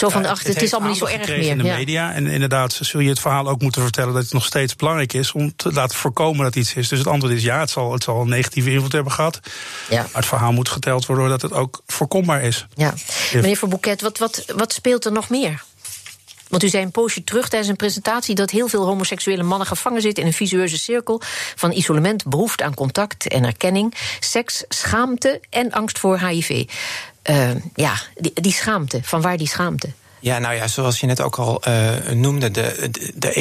Zo 0.01 0.09
van, 0.09 0.25
ach, 0.25 0.38
het, 0.38 0.48
het 0.48 0.62
is 0.62 0.71
allemaal 0.71 0.89
niet 0.89 1.00
zo 1.00 1.06
erg 1.06 1.27
meer. 1.27 1.39
in 1.39 1.57
de 1.57 1.63
media. 1.63 2.13
En 2.13 2.27
inderdaad 2.27 2.80
zul 2.81 3.00
je 3.00 3.09
het 3.09 3.19
verhaal 3.19 3.48
ook 3.48 3.62
moeten 3.62 3.81
vertellen 3.81 4.13
dat 4.13 4.24
het 4.24 4.33
nog 4.33 4.45
steeds 4.45 4.75
belangrijk 4.75 5.13
is 5.13 5.31
om 5.31 5.56
te 5.56 5.71
laten 5.74 5.98
voorkomen 5.98 6.44
dat 6.44 6.56
iets 6.56 6.74
is. 6.74 6.88
Dus 6.88 7.00
het 7.00 7.07
antwoord 7.07 7.33
is 7.33 7.44
ja, 7.44 7.59
het 7.59 7.69
zal, 7.69 7.94
het 7.94 8.03
zal 8.03 8.21
een 8.21 8.30
negatieve 8.30 8.71
invloed 8.71 8.92
hebben 8.92 9.12
gehad. 9.12 9.39
Ja. 9.89 10.01
Maar 10.01 10.09
het 10.13 10.25
verhaal 10.25 10.51
moet 10.51 10.69
geteld 10.69 11.06
worden 11.06 11.30
dat 11.30 11.42
het 11.42 11.53
ook 11.53 11.81
voorkombaar 11.86 12.42
is. 12.42 12.68
Ja. 12.75 12.94
Meneer 13.33 13.57
Verbouquet, 13.57 14.01
wat, 14.01 14.18
wat, 14.18 14.45
wat 14.56 14.74
speelt 14.74 15.06
er 15.06 15.12
nog 15.12 15.30
meer? 15.30 15.63
Want 16.51 16.63
u 16.63 16.69
zei 16.69 16.83
een 16.83 16.92
poosje 16.92 17.24
terug 17.24 17.50
tijdens 17.50 17.69
een 17.69 17.75
presentatie 17.75 18.36
dat 18.36 18.50
heel 18.50 18.68
veel 18.68 18.86
homoseksuele 18.86 19.44
mannen 19.44 19.68
gevangen 19.68 20.01
zitten 20.01 20.24
in 20.24 20.30
een 20.30 20.36
visueuze 20.36 20.77
cirkel 20.77 21.21
van 21.56 21.71
isolement, 21.71 22.25
behoefte 22.25 22.63
aan 22.63 22.74
contact 22.74 23.27
en 23.27 23.44
erkenning, 23.44 23.94
seks, 24.19 24.63
schaamte 24.69 25.42
en 25.50 25.71
angst 25.71 26.00
voor 26.00 26.19
HIV. 26.19 26.65
Uh, 27.29 27.51
ja, 27.75 27.94
die, 28.15 28.31
die, 28.33 28.51
schaamte, 28.51 29.00
van 29.03 29.21
waar 29.21 29.38
die 29.38 29.47
schaamte? 29.47 29.89
Ja, 30.19 30.39
nou 30.39 30.56
ja, 30.56 30.68
zoals 30.68 31.00
je 31.00 31.06
net 31.06 31.21
ook 31.21 31.38
al 31.38 31.62
uh, 31.68 32.09
noemde, 32.09 32.51
de, 32.51 32.89
de, 33.15 33.33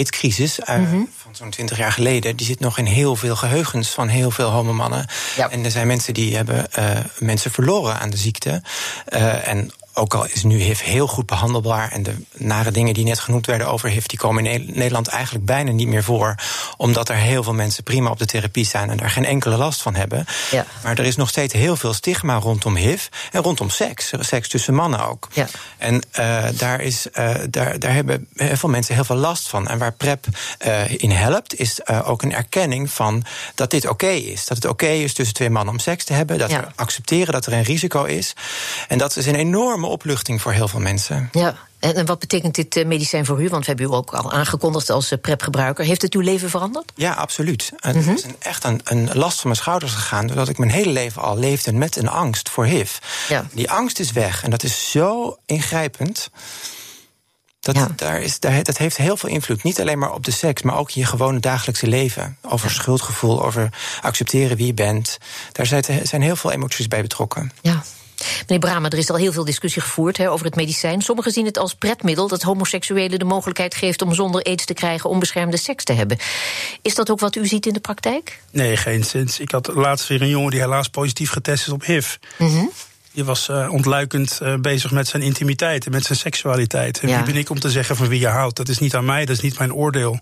uh, 0.69 0.77
mm 0.77 0.87
-hmm. 0.87 1.09
Van 1.31 1.39
zo'n 1.39 1.51
twintig 1.51 1.79
jaar 1.79 1.93
geleden, 1.93 2.37
die 2.37 2.47
zit 2.47 2.61
nog 2.61 2.79
in 2.79 2.85
heel 2.85 3.17
veel 3.17 3.37
geheugens 3.37 3.89
van 3.89 4.09
heel 4.09 4.31
veel 4.31 4.51
homomannen. 4.51 5.07
Ja. 5.37 5.51
En 5.51 5.65
er 5.65 5.71
zijn 5.71 5.87
mensen 5.87 6.15
die 6.15 6.37
hebben 6.37 6.67
mensen 7.19 7.51
verloren 7.51 7.99
aan 7.99 8.11
de 8.11 8.17
ziekte. 8.17 8.63
en 9.45 9.73
ook 9.95 10.15
al 10.15 10.27
is 10.27 10.43
nu 10.43 10.59
HIV 10.59 10.83
heel 10.83 11.07
goed 11.07 11.27
behandelbaar 11.27 11.93
en 11.93 12.03
de 12.03 12.15
nare 12.33 12.71
dingen 12.71 12.95
die 12.95 13.05
net 13.05 13.19
genoemd 13.19 13.47
werden 13.47 13.69
over 13.69 13.89
HIV, 13.89 14.07
die 14.07 14.19
komen 14.19 14.47
in 14.47 14.71
Nederland 14.75 15.09
eigenlijk 15.09 15.45
bijna 15.45 15.71
niet 15.71 15.89
meer 15.89 16.05
voor, 16.05 16.35
omdat 16.77 17.09
er 17.09 17.17
heel 17.17 17.43
veel 17.43 17.53
mensen 17.53 17.83
prima 17.83 18.11
op 18.11 18.19
de 18.19 18.27
therapie 18.27 18.65
zijn 18.65 18.91
en 18.91 18.97
daar 18.97 19.11
geen 19.11 19.25
enkele 19.25 19.57
last 19.57 19.83
van 19.83 19.95
hebben. 19.95 20.25
Ja. 20.51 20.67
Maar 20.83 20.99
er 20.99 21.05
is 21.05 21.17
nog 21.17 21.29
steeds 21.29 21.53
heel 21.53 21.77
veel 21.77 21.93
stigma 21.93 22.35
rondom 22.35 22.77
HIV 22.77 23.07
en 23.33 23.43
rondom 23.43 23.71
seks, 23.71 24.13
seks 24.21 24.49
tussen 24.49 24.75
mannen 24.75 25.09
ook. 25.09 25.29
Ja. 25.33 25.47
En 25.79 25.95
uh, 26.19 26.45
daar, 26.55 26.81
is, 26.81 27.07
uh, 27.19 27.35
daar, 27.51 27.79
daar 27.79 27.95
hebben 27.95 28.29
heel 28.35 28.57
veel 28.57 28.69
mensen 28.69 28.95
heel 28.95 29.05
veel 29.05 29.17
last 29.17 29.49
van. 29.49 29.69
En 29.69 29.79
waar 29.79 29.93
PrEP 29.93 30.27
uh, 30.67 30.91
in 30.91 31.11
helpt, 31.21 31.59
is 31.59 31.87
ook 31.87 32.23
een 32.23 32.35
erkenning 32.35 32.91
van 32.91 33.25
dat 33.55 33.71
dit 33.71 33.85
oké 33.85 33.93
okay 33.93 34.17
is. 34.17 34.47
Dat 34.47 34.57
het 34.57 34.67
oké 34.67 34.85
okay 34.85 35.03
is 35.03 35.15
tussen 35.15 35.35
twee 35.35 35.51
mannen 35.51 35.75
om 35.75 35.81
seks 35.81 36.05
te 36.05 36.13
hebben, 36.13 36.39
dat 36.39 36.51
ja. 36.51 36.61
we 36.61 36.67
accepteren 36.75 37.33
dat 37.33 37.47
er 37.47 37.53
een 37.53 37.63
risico 37.63 38.05
is. 38.05 38.33
En 38.89 38.99
dat 38.99 39.17
is 39.17 39.27
een 39.27 39.35
enorme 39.35 39.87
opluchting 39.87 40.43
voor 40.43 40.53
heel 40.53 40.69
veel 40.69 40.81
mensen. 40.81 41.29
Ja, 41.33 41.57
en 41.81 42.07
wat 42.07 42.19
betekent 42.19 42.55
dit 42.55 42.77
eh, 42.77 42.87
medicijn 42.87 43.27
voor 43.27 43.43
u? 43.43 43.49
Want 43.49 43.67
we 43.67 43.69
hebben 43.69 43.87
u 43.87 43.97
ook 43.97 44.15
al 44.15 44.33
aangekondigd 44.33 44.91
als 44.91 45.11
eh, 45.11 45.19
PrEP-gebruiker. 45.21 45.85
Heeft 45.85 46.03
het 46.03 46.15
uw 46.15 46.21
leven 46.21 46.51
veranderd? 46.51 46.93
Ja, 46.95 47.13
absoluut. 47.13 47.73
Het 47.77 47.97
mm 47.97 48.03
-hmm. 48.03 48.15
is 48.15 48.25
een, 48.25 48.37
echt 48.39 48.65
een, 48.65 48.81
een, 48.85 49.11
last 49.13 49.41
van 49.41 49.51
mijn 49.51 49.63
schouders 49.63 49.93
gegaan... 49.93 50.27
doordat 50.27 50.49
ik 50.49 50.59
mijn 50.59 50.71
hele 50.71 50.91
leven 50.91 51.23
al 51.23 51.39
leefde 51.39 51.73
met 51.73 51.97
een 51.97 52.09
angst 52.09 52.49
voor 52.49 52.65
HIV. 52.65 52.97
Ja. 53.29 53.47
Die 53.53 53.71
angst 53.71 53.99
is 53.99 54.13
weg 54.13 54.43
en 54.43 54.51
dat 54.51 54.63
is 54.63 54.91
zo 54.91 55.39
ingrijpend... 55.47 56.31
Dat, 57.61 57.75
ja. 57.75 57.89
daar 57.97 58.21
is, 58.21 58.41
daar, 58.41 58.63
dat 58.63 58.79
heeft 58.79 58.97
heel 58.97 59.17
veel 59.17 59.29
invloed. 59.29 59.63
Niet 59.63 59.81
alleen 59.81 59.99
maar 59.99 60.13
op 60.13 60.25
de 60.25 60.31
seks, 60.31 60.63
maar 60.63 60.77
ook 60.77 60.93
in 60.93 61.01
je 61.01 61.07
gewone 61.07 61.41
dagelijkse 61.41 61.87
leven. 61.87 62.37
Over 62.43 62.69
ja. 62.69 62.75
schuldgevoel, 62.75 63.45
over 63.45 63.69
accepteren 64.03 64.57
wie 64.57 64.67
je 64.67 64.75
bent. 64.75 65.19
Daar 65.53 65.67
zijn, 65.67 65.85
zijn 66.03 66.23
heel 66.23 66.37
veel 66.37 66.53
emoties 66.53 66.89
bij 66.89 67.03
betrokken. 67.03 67.53
Ja. 67.61 67.83
Meneer 68.41 68.59
Brama, 68.59 68.89
er 68.89 68.99
is 68.99 69.11
al 69.11 69.17
heel 69.17 69.33
veel 69.33 69.45
discussie 69.45 69.83
gevoerd 69.83 70.17
he, 70.17 70.31
over 70.31 70.47
het 70.47 70.55
medicijn. 70.55 71.03
Sommigen 71.03 71.33
zien 71.33 71.45
het 71.45 71.59
als 71.59 71.75
pretmiddel 71.75 72.29
dat 72.29 72.43
homoseksuelen 72.43 73.19
de 73.19 73.25
mogelijkheid 73.25 73.75
geeft 73.75 74.03
om 74.03 74.15
zonder 74.15 74.43
aids 74.43 74.65
te 74.65 74.75
krijgen 74.75 75.11
onbeschermde 75.11 75.57
seks 75.57 75.85
te 75.85 75.93
hebben. 75.93 76.19
Is 76.83 76.95
dat 76.95 77.11
ook 77.11 77.21
wat 77.21 77.37
u 77.37 77.47
ziet 77.47 77.67
in 77.67 77.73
de 77.73 77.81
praktijk? 77.81 78.43
Nee, 78.51 78.77
geen 78.77 79.05
zins. 79.05 79.41
Ik 79.41 79.51
had 79.51 79.75
laatst 79.75 80.09
weer 80.09 80.23
een 80.23 80.29
jongen 80.29 80.51
die 80.51 80.61
helaas 80.61 80.89
positief 80.89 81.31
getest 81.31 81.67
is 81.67 81.73
op 81.73 81.85
HIV. 81.85 82.17
Mm 82.39 82.49
-hmm. 82.49 82.71
Die 83.13 83.25
was 83.25 83.49
uh, 83.49 83.73
ontluikend 83.73 84.41
uh, 84.43 84.55
bezig 84.55 84.91
met 84.91 85.09
zijn 85.09 85.23
intimiteit 85.23 85.87
en 85.87 85.93
met 85.93 86.05
zijn 86.05 86.19
seksualiteit. 86.19 87.01
En 87.01 87.09
ja. 87.09 87.17
wie 87.17 87.33
ben 87.33 87.41
ik 87.41 87.51
om 87.51 87.61
te 87.61 87.71
zeggen 87.71 87.97
van 87.97 88.09
wie 88.09 88.21
je 88.21 88.27
houdt? 88.27 88.57
Dat 88.57 88.69
is 88.69 88.79
niet 88.79 88.95
aan 88.95 89.05
mij, 89.05 89.25
dat 89.25 89.37
is 89.37 89.43
niet 89.43 89.59
mijn 89.59 89.75
oordeel. 89.75 90.21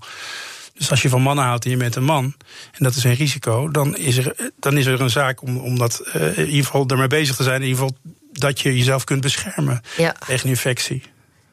Dus 0.75 0.91
als 0.91 1.03
je 1.03 1.09
van 1.09 1.23
mannen 1.23 1.45
houdt 1.45 1.65
en 1.65 1.71
je 1.71 1.77
bent 1.77 1.97
een 1.97 2.05
man, 2.05 2.25
en 2.73 2.85
dat 2.85 2.95
is 2.95 3.05
een 3.05 3.15
risico, 3.15 3.71
dan 3.71 3.97
is 3.97 4.17
er, 4.17 4.51
dan 4.59 4.77
is 4.77 4.87
er 4.87 5.01
een 5.01 5.11
zaak 5.11 5.43
om, 5.43 5.57
om 5.57 5.79
dat 5.79 6.03
uh, 6.17 6.39
in 6.39 6.47
ieder 6.47 6.65
geval 6.65 6.87
ermee 6.87 7.07
bezig 7.07 7.37
te 7.37 7.43
zijn. 7.43 7.63
In 7.63 7.69
ieder 7.69 7.83
geval 7.83 7.97
dat 8.33 8.61
je 8.61 8.77
jezelf 8.77 9.05
kunt 9.05 9.21
beschermen 9.21 9.83
ja. 9.97 10.15
tegen 10.27 10.49
infectie. 10.49 11.03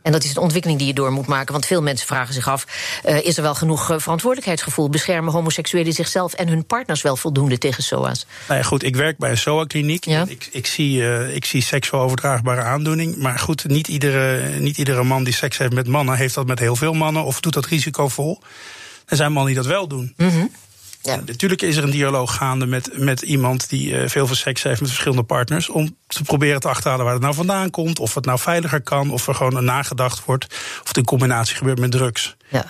En 0.06 0.12
dat 0.12 0.24
is 0.24 0.30
een 0.30 0.42
ontwikkeling 0.42 0.80
die 0.80 0.88
je 0.88 0.94
door 0.94 1.12
moet 1.12 1.28
maken. 1.28 1.52
Want 1.52 1.66
veel 1.66 1.82
mensen 1.82 2.08
vragen 2.08 2.34
zich 2.34 2.48
af: 2.48 2.66
uh, 3.06 3.26
is 3.26 3.38
er 3.38 3.44
wel 3.44 3.56
genoeg 3.56 3.92
uh, 3.92 3.98
verantwoordelijkheidsgevoel? 4.00 4.90
Beschermen 4.90 5.34
homoseksuelen 5.34 5.94
zichzelf 5.94 6.34
en 6.34 6.48
hun 6.48 6.66
partners 6.66 7.02
wel 7.02 7.16
voldoende 7.16 7.58
tegen 7.58 7.84
SOA's? 7.84 8.26
Nou 8.48 8.60
ja, 8.60 8.66
goed, 8.66 8.84
ik 8.84 8.96
werk 8.96 9.18
bij 9.18 9.30
een 9.30 9.38
SOA-kliniek. 9.38 10.06
Ja. 10.06 10.26
Ik, 10.28 10.50
ik, 10.52 10.66
zie, 10.66 10.98
uh, 10.98 11.36
ik 11.36 11.46
zie 11.46 11.62
seksueel 11.62 12.04
overdraagbare 12.04 12.62
aandoening. 12.62 13.16
Maar 13.18 13.40
goed, 13.40 13.68
niet 13.68 13.88
iedere, 13.88 14.60
niet 14.60 14.78
iedere 14.78 15.04
man 15.04 15.24
die 15.24 15.34
seks 15.34 15.58
heeft 15.58 15.74
met 15.74 15.88
mannen 15.88 16.16
heeft 16.16 16.36
dat 16.36 16.48
met 16.48 16.60
heel 16.60 16.76
veel 16.76 16.94
mannen 16.94 17.24
of 17.24 17.40
doet 17.40 17.54
dat 17.54 17.66
risicovol. 17.66 18.42
Er 19.06 19.16
zijn 19.16 19.32
mannen 19.32 19.54
die 19.54 19.62
dat 19.64 19.72
wel 19.72 19.88
doen. 19.88 20.14
Mm 20.18 20.30
-hmm. 20.30 20.52
Ja. 21.06 21.22
Natuurlijk 21.26 21.62
is 21.62 21.76
er 21.76 21.84
een 21.84 21.90
dialoog 21.90 22.36
gaande 22.36 22.66
met, 22.66 22.98
met 22.98 23.22
iemand 23.22 23.70
die 23.70 23.90
uh, 23.90 24.08
veel 24.08 24.28
veel 24.28 24.36
seks 24.36 24.64
heeft 24.64 24.80
met 24.80 24.90
verschillende 24.90 25.24
partners. 25.24 25.70
Om 25.70 25.96
te 26.08 26.24
proberen 26.24 26.60
te 26.60 26.68
achterhalen 26.68 27.06
waar 27.06 27.14
het 27.14 27.24
nou 27.24 27.36
vandaan 27.36 27.70
komt. 27.70 28.00
Of 28.00 28.14
het 28.14 28.26
nou 28.26 28.40
veiliger 28.40 28.82
kan. 28.82 29.12
Of 29.12 29.28
er 29.28 29.36
gewoon 29.36 29.64
nagedacht 29.64 30.26
wordt. 30.26 30.46
Of 30.82 30.88
het 30.88 30.98
in 30.98 31.06
combinatie 31.06 31.56
gebeurt 31.56 31.80
met 31.80 31.92
drugs. 31.92 32.36
Ja. 32.48 32.66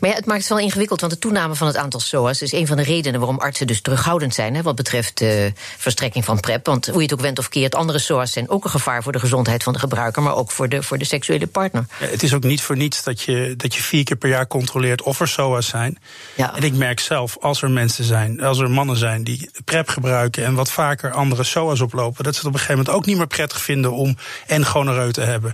Maar 0.00 0.10
ja, 0.10 0.16
het 0.16 0.26
maakt 0.26 0.40
het 0.40 0.48
wel 0.48 0.58
ingewikkeld, 0.58 1.00
want 1.00 1.12
de 1.12 1.18
toename 1.18 1.54
van 1.54 1.66
het 1.66 1.76
aantal 1.76 2.00
SOA's 2.00 2.42
is 2.42 2.52
een 2.52 2.66
van 2.66 2.76
de 2.76 2.82
redenen 2.82 3.20
waarom 3.20 3.38
artsen 3.38 3.66
dus 3.66 3.80
terughoudend 3.80 4.34
zijn 4.34 4.54
hè, 4.54 4.62
wat 4.62 4.74
betreft 4.74 5.18
de 5.18 5.52
uh, 5.54 5.62
verstrekking 5.76 6.24
van 6.24 6.40
PrEP. 6.40 6.66
Want 6.66 6.86
hoe 6.86 6.96
je 6.96 7.02
het 7.02 7.12
ook 7.12 7.20
went 7.20 7.38
of 7.38 7.48
keert, 7.48 7.74
andere 7.74 7.98
SOA's 7.98 8.32
zijn 8.32 8.48
ook 8.48 8.64
een 8.64 8.70
gevaar 8.70 9.02
voor 9.02 9.12
de 9.12 9.18
gezondheid 9.18 9.62
van 9.62 9.72
de 9.72 9.78
gebruiker, 9.78 10.22
maar 10.22 10.34
ook 10.34 10.50
voor 10.50 10.68
de, 10.68 10.82
voor 10.82 10.98
de 10.98 11.04
seksuele 11.04 11.46
partner. 11.46 11.86
Ja, 12.00 12.06
het 12.06 12.22
is 12.22 12.34
ook 12.34 12.42
niet 12.42 12.62
voor 12.62 12.76
niets 12.76 13.02
dat 13.02 13.20
je, 13.20 13.54
dat 13.56 13.74
je 13.74 13.82
vier 13.82 14.04
keer 14.04 14.16
per 14.16 14.28
jaar 14.28 14.46
controleert 14.46 15.02
of 15.02 15.20
er 15.20 15.28
SOA's 15.28 15.66
zijn. 15.66 15.98
Ja. 16.34 16.56
En 16.56 16.62
ik 16.62 16.74
merk 16.74 17.00
zelf, 17.00 17.36
als 17.40 17.62
er 17.62 17.70
mensen 17.70 18.04
zijn, 18.04 18.42
als 18.42 18.58
er 18.58 18.70
mannen 18.70 18.96
zijn 18.96 19.24
die 19.24 19.50
PrEP 19.64 19.88
gebruiken 19.88 20.44
en 20.44 20.54
wat 20.54 20.70
vaker 20.70 21.12
andere 21.12 21.44
SOA's 21.44 21.80
oplopen, 21.80 22.24
dat 22.24 22.32
ze 22.34 22.38
het 22.38 22.48
op 22.48 22.54
een 22.54 22.60
gegeven 22.60 22.78
moment 22.78 22.96
ook 22.96 23.06
niet 23.06 23.16
meer 23.16 23.26
prettig 23.26 23.62
vinden 23.62 23.92
om 23.92 24.16
en 24.46 24.66
gonoreu 24.66 25.12
te 25.12 25.20
hebben. 25.20 25.52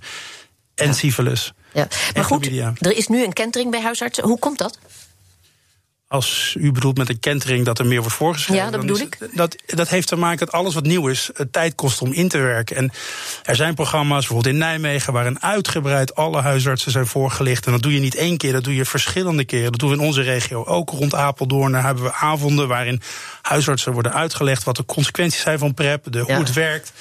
En 0.74 0.94
syfilis. 0.94 1.52
Ja. 1.72 1.88
Maar 2.14 2.24
goed, 2.24 2.46
er 2.78 2.96
is 2.96 3.06
nu 3.06 3.24
een 3.24 3.32
kentering 3.32 3.70
bij 3.70 3.80
huisartsen. 3.82 4.24
Hoe 4.24 4.38
komt 4.38 4.58
dat? 4.58 4.78
Als 6.08 6.54
u 6.58 6.72
bedoelt 6.72 6.96
met 6.96 7.08
een 7.08 7.20
kentering 7.20 7.64
dat 7.64 7.78
er 7.78 7.86
meer 7.86 8.00
wordt 8.00 8.14
voorgeschreven. 8.14 8.64
Ja, 8.64 8.70
dat 8.70 8.80
bedoel 8.80 8.98
ik. 8.98 9.18
Dat, 9.32 9.56
dat 9.66 9.88
heeft 9.88 10.08
te 10.08 10.16
maken 10.16 10.46
dat 10.46 10.54
alles 10.54 10.74
wat 10.74 10.84
nieuw 10.84 11.08
is, 11.08 11.30
tijd 11.50 11.74
kost 11.74 12.02
om 12.02 12.12
in 12.12 12.28
te 12.28 12.38
werken. 12.38 12.76
En 12.76 12.92
er 13.42 13.56
zijn 13.56 13.74
programma's, 13.74 14.26
bijvoorbeeld 14.26 14.54
in 14.54 14.60
Nijmegen, 14.60 15.12
waarin 15.12 15.42
uitgebreid 15.42 16.14
alle 16.14 16.40
huisartsen 16.40 16.90
zijn 16.90 17.06
voorgelicht. 17.06 17.66
En 17.66 17.72
dat 17.72 17.82
doe 17.82 17.94
je 17.94 18.00
niet 18.00 18.14
één 18.14 18.36
keer, 18.36 18.52
dat 18.52 18.64
doe 18.64 18.74
je 18.74 18.84
verschillende 18.84 19.44
keren. 19.44 19.70
Dat 19.70 19.80
doen 19.80 19.90
we 19.90 19.96
in 19.96 20.02
onze 20.02 20.22
regio 20.22 20.64
ook. 20.64 20.90
Rond 20.90 21.14
Apeldoorn 21.14 21.72
daar 21.72 21.84
hebben 21.84 22.04
we 22.04 22.12
avonden 22.12 22.68
waarin 22.68 23.02
huisartsen 23.42 23.92
worden 23.92 24.12
uitgelegd 24.12 24.64
wat 24.64 24.76
de 24.76 24.84
consequenties 24.84 25.40
zijn 25.40 25.58
van 25.58 25.74
PrEP, 25.74 26.12
de, 26.12 26.18
hoe 26.18 26.32
ja. 26.32 26.38
het 26.38 26.52
werkt. 26.52 26.92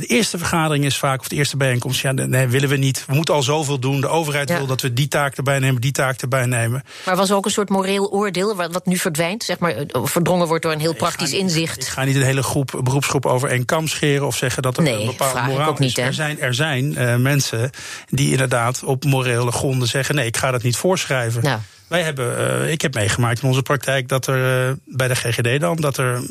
De 0.00 0.06
eerste 0.06 0.38
vergadering 0.38 0.84
is 0.84 0.98
vaak, 0.98 1.20
of 1.20 1.28
de 1.28 1.36
eerste 1.36 1.56
bijeenkomst, 1.56 2.00
ja, 2.00 2.12
nee, 2.12 2.46
willen 2.46 2.68
we 2.68 2.76
niet. 2.76 3.04
We 3.06 3.14
moeten 3.14 3.34
al 3.34 3.42
zoveel 3.42 3.78
doen. 3.78 4.00
De 4.00 4.08
overheid 4.08 4.48
ja. 4.48 4.56
wil 4.56 4.66
dat 4.66 4.80
we 4.80 4.92
die 4.92 5.08
taak 5.08 5.36
erbij 5.36 5.58
nemen, 5.58 5.80
die 5.80 5.92
taak 5.92 6.20
erbij 6.20 6.46
nemen. 6.46 6.82
Maar 7.06 7.16
was 7.16 7.30
er 7.30 7.36
ook 7.36 7.44
een 7.44 7.50
soort 7.50 7.68
moreel 7.68 8.10
oordeel 8.10 8.54
wat 8.54 8.86
nu 8.86 8.96
verdwijnt, 8.96 9.44
zeg 9.44 9.58
maar, 9.58 9.74
verdrongen 9.88 10.46
wordt 10.46 10.62
door 10.62 10.72
een 10.72 10.80
heel 10.80 10.94
praktisch 10.94 11.30
niet, 11.30 11.40
inzicht? 11.40 11.82
Ik 11.82 11.88
ga 11.88 12.04
niet 12.04 12.16
een 12.16 12.22
hele 12.22 12.42
groep, 12.42 12.80
beroepsgroep 12.84 13.26
over 13.26 13.48
één 13.48 13.64
kam 13.64 13.88
scheren 13.88 14.26
of 14.26 14.36
zeggen 14.36 14.62
dat 14.62 14.76
er 14.76 14.82
nee, 14.82 15.00
een 15.00 15.06
bepaalde 15.06 15.40
moraal 15.40 15.68
ook 15.68 15.78
niet, 15.78 15.98
is. 15.98 16.04
Er 16.04 16.14
zijn, 16.14 16.40
er 16.40 16.54
zijn 16.54 16.84
uh, 16.84 17.16
mensen 17.16 17.70
die 18.08 18.30
inderdaad 18.30 18.82
op 18.84 19.04
morele 19.04 19.52
gronden 19.52 19.88
zeggen: 19.88 20.14
nee, 20.14 20.26
ik 20.26 20.36
ga 20.36 20.50
dat 20.50 20.62
niet 20.62 20.76
voorschrijven. 20.76 21.42
Ja. 21.42 21.60
Wij 21.86 22.02
hebben, 22.02 22.62
uh, 22.62 22.70
ik 22.70 22.82
heb 22.82 22.94
meegemaakt 22.94 23.42
in 23.42 23.48
onze 23.48 23.62
praktijk 23.62 24.08
dat 24.08 24.26
er 24.26 24.68
uh, 24.68 24.74
bij 24.84 25.08
de 25.08 25.14
GGD 25.14 25.60
dan, 25.60 25.76
dat 25.76 25.96
er 25.96 26.22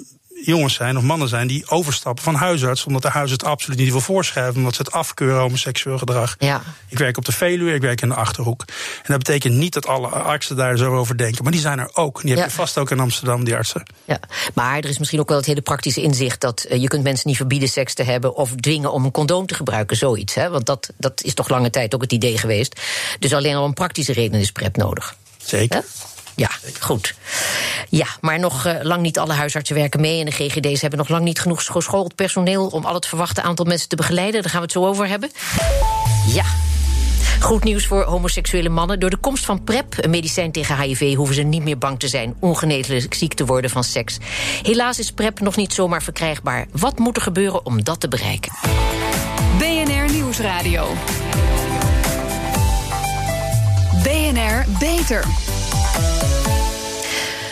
jongens 0.45 0.73
zijn 0.73 0.97
of 0.97 1.03
mannen 1.03 1.27
zijn 1.27 1.47
die 1.47 1.69
overstappen 1.69 2.23
van 2.23 2.35
huisarts. 2.35 2.85
Omdat 2.85 3.01
de 3.01 3.07
huisarts 3.07 3.43
het 3.43 3.51
absoluut 3.51 3.79
niet 3.79 3.91
wil 3.91 4.01
voorschrijven. 4.01 4.55
Omdat 4.55 4.75
ze 4.75 4.81
het 4.81 4.91
afkeuren 4.91 5.39
homoseksueel 5.39 5.97
gedrag. 5.97 6.35
Ja. 6.39 6.61
Ik 6.87 6.97
werk 6.97 7.17
op 7.17 7.25
de 7.25 7.31
Veluwe, 7.31 7.73
ik 7.73 7.81
werk 7.81 8.01
in 8.01 8.09
de 8.09 8.15
achterhoek. 8.15 8.63
En 8.97 9.05
dat 9.05 9.17
betekent 9.17 9.53
niet 9.53 9.73
dat 9.73 9.87
alle 9.87 10.07
artsen 10.07 10.55
daar 10.55 10.77
zo 10.77 10.95
over 10.95 11.17
denken. 11.17 11.43
Maar 11.43 11.51
die 11.51 11.61
zijn 11.61 11.79
er 11.79 11.89
ook. 11.93 12.21
Die 12.21 12.35
heb 12.35 12.45
je 12.45 12.55
vast 12.55 12.77
ook 12.77 12.91
in 12.91 12.99
Amsterdam, 12.99 13.43
die 13.43 13.55
artsen. 13.55 13.83
Ja, 14.05 14.19
maar 14.53 14.77
er 14.77 14.89
is 14.89 14.97
misschien 14.97 15.19
ook 15.19 15.29
wel 15.29 15.37
het 15.37 15.45
hele 15.45 15.61
praktische 15.61 16.01
inzicht 16.01 16.41
dat 16.41 16.65
uh, 16.69 16.81
je 16.81 16.87
kunt 16.87 17.03
mensen 17.03 17.27
niet 17.27 17.37
verbieden 17.37 17.69
seks 17.69 17.93
te 17.93 18.03
hebben 18.03 18.35
of 18.35 18.55
dwingen 18.55 18.91
om 18.91 19.05
een 19.05 19.11
condoom 19.11 19.45
te 19.45 19.53
gebruiken, 19.53 19.97
zoiets. 19.97 20.33
Hè? 20.33 20.49
Want 20.49 20.65
dat, 20.65 20.89
dat 20.97 21.23
is 21.23 21.33
toch 21.33 21.49
lange 21.49 21.69
tijd 21.69 21.95
ook 21.95 22.01
het 22.01 22.11
idee 22.11 22.37
geweest. 22.37 22.81
Dus 23.19 23.33
alleen 23.33 23.55
al 23.55 23.63
om 23.63 23.73
praktische 23.73 24.13
redenen 24.13 24.41
is 24.41 24.51
PrEP 24.51 24.77
nodig. 24.77 25.15
Zeker. 25.37 25.83
Ja, 26.39 26.49
goed. 26.79 27.15
Ja, 27.89 28.07
maar 28.21 28.39
nog 28.39 28.65
uh, 28.65 28.73
lang 28.81 29.01
niet 29.01 29.19
alle 29.19 29.33
huisartsen 29.33 29.75
werken 29.75 30.01
mee. 30.01 30.19
En 30.19 30.25
de 30.25 30.31
GGD's 30.31 30.81
hebben 30.81 30.99
nog 30.99 31.09
lang 31.09 31.23
niet 31.23 31.39
genoeg 31.39 31.65
geschoold 31.65 32.15
personeel 32.15 32.67
om 32.67 32.85
al 32.85 32.93
het 32.93 33.05
verwachte 33.05 33.41
aantal 33.41 33.65
mensen 33.65 33.89
te 33.89 33.95
begeleiden. 33.95 34.41
Daar 34.41 34.49
gaan 34.49 34.59
we 34.59 34.65
het 34.65 34.75
zo 34.75 34.85
over 34.85 35.07
hebben. 35.07 35.31
Ja. 36.27 36.43
Goed 37.39 37.63
nieuws 37.63 37.85
voor 37.85 38.03
homoseksuele 38.03 38.69
mannen. 38.69 38.99
Door 38.99 39.09
de 39.09 39.17
komst 39.17 39.45
van 39.45 39.63
PrEP, 39.63 39.95
een 39.97 40.09
medicijn 40.09 40.51
tegen 40.51 40.79
HIV, 40.79 41.15
hoeven 41.15 41.35
ze 41.35 41.41
niet 41.41 41.63
meer 41.63 41.77
bang 41.77 41.99
te 41.99 42.07
zijn 42.07 42.35
ongeneeslijk 42.39 43.13
ziek 43.13 43.33
te 43.33 43.45
worden 43.45 43.69
van 43.69 43.83
seks. 43.83 44.17
Helaas 44.63 44.99
is 44.99 45.11
PrEP 45.11 45.39
nog 45.39 45.55
niet 45.55 45.73
zomaar 45.73 46.03
verkrijgbaar. 46.03 46.67
Wat 46.71 46.99
moet 46.99 47.15
er 47.15 47.21
gebeuren 47.21 47.65
om 47.65 47.83
dat 47.83 47.99
te 47.99 48.07
bereiken? 48.07 48.51
BNR 49.57 50.11
Nieuwsradio. 50.11 50.87
BNR 54.03 54.65
Beter. 54.79 55.25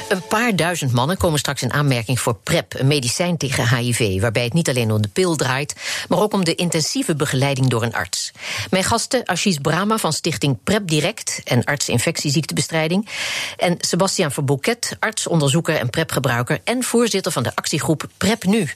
Een 0.08 0.28
paar 0.28 0.56
duizend 0.56 0.92
mannen 0.92 1.18
komen 1.18 1.40
straks 1.40 1.62
in 1.62 1.74
aanmerking 1.74 2.20
voor 2.20 2.36
PrEP, 2.36 2.74
een 2.80 2.88
medicijn 2.88 3.38
tegen 3.38 3.78
HIV, 3.78 4.22
waarbij 4.22 4.44
het 4.44 4.54
niet 4.54 4.70
alleen 4.70 4.92
om 4.92 5.02
de 5.02 5.08
pil 5.08 5.36
draait, 5.36 5.76
maar 6.10 6.20
ook 6.20 6.34
om 6.34 6.44
de 6.44 6.56
intensieve 6.56 7.16
begeleiding 7.16 7.68
door 7.68 7.84
een 7.84 7.94
arts. 7.94 8.32
Mijn 8.70 8.84
gasten 8.84 9.26
Ashish 9.26 9.58
Brahma 9.62 9.98
van 9.98 10.14
stichting 10.14 10.58
PrEP 10.64 10.88
Direct 10.88 11.42
en 11.44 11.64
arts 11.64 11.90
infectieziektebestrijding, 11.90 13.10
en 13.58 13.76
Sebastiaan 13.80 14.32
Verbouquet, 14.32 14.96
arts, 15.00 15.28
onderzoeker 15.28 15.76
en 15.76 15.90
PrEP-gebruiker 15.90 16.60
en 16.64 16.84
voorzitter 16.84 17.32
van 17.32 17.44
de 17.44 17.56
actiegroep 17.56 18.08
PrEP 18.18 18.44
Nu. 18.44 18.70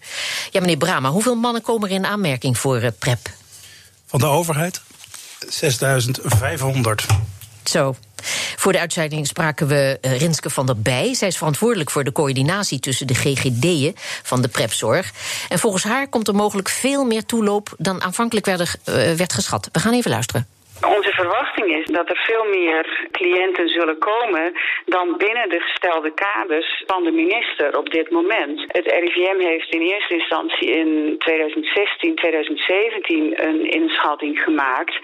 Ja, 0.51 0.59
meneer 0.59 0.77
Brahma, 0.77 1.09
hoeveel 1.09 1.35
mannen 1.35 1.61
komen 1.61 1.89
er 1.89 1.95
in 1.95 2.05
aanmerking 2.05 2.57
voor 2.57 2.81
uh, 2.81 2.89
PrEP? 2.99 3.29
Van 4.05 4.19
de 4.19 4.25
overheid 4.25 4.81
6500. 5.49 7.05
Zo. 7.63 7.95
Voor 8.57 8.71
de 8.71 8.79
uitzending 8.79 9.27
spraken 9.27 9.67
we 9.67 9.97
uh, 10.01 10.19
Rinske 10.19 10.49
van 10.49 10.65
der 10.65 10.81
Bij. 10.81 11.13
Zij 11.13 11.27
is 11.27 11.37
verantwoordelijk 11.37 11.89
voor 11.89 12.03
de 12.03 12.11
coördinatie 12.11 12.79
tussen 12.79 13.07
de 13.07 13.13
GGD'en 13.13 13.93
van 14.23 14.41
de 14.41 14.47
prepzorg. 14.47 15.11
En 15.49 15.59
volgens 15.59 15.83
haar 15.83 16.07
komt 16.07 16.27
er 16.27 16.35
mogelijk 16.35 16.69
veel 16.69 17.05
meer 17.05 17.25
toeloop 17.25 17.69
dan 17.77 18.01
aanvankelijk 18.01 18.45
werd, 18.45 18.59
uh, 18.61 18.95
werd 19.13 19.33
geschat. 19.33 19.69
We 19.71 19.79
gaan 19.79 19.93
even 19.93 20.11
luisteren. 20.11 20.47
Onze 20.87 21.11
verwachting 21.11 21.75
is 21.75 21.85
dat 21.85 22.09
er 22.09 22.17
veel 22.27 22.45
meer 22.45 23.07
cliënten 23.11 23.67
zullen 23.69 23.97
komen 23.97 24.53
dan 24.85 25.17
binnen 25.17 25.49
de 25.49 25.59
gestelde 25.59 26.13
kaders 26.13 26.83
van 26.85 27.03
de 27.03 27.11
minister 27.11 27.77
op 27.77 27.89
dit 27.89 28.11
moment. 28.11 28.65
Het 28.67 28.85
RIVM 28.85 29.39
heeft 29.39 29.73
in 29.73 29.81
eerste 29.81 30.13
instantie 30.13 30.69
in 30.71 31.15
2016, 31.17 32.15
2017 32.15 33.47
een 33.47 33.69
inschatting 33.69 34.39
gemaakt. 34.43 34.99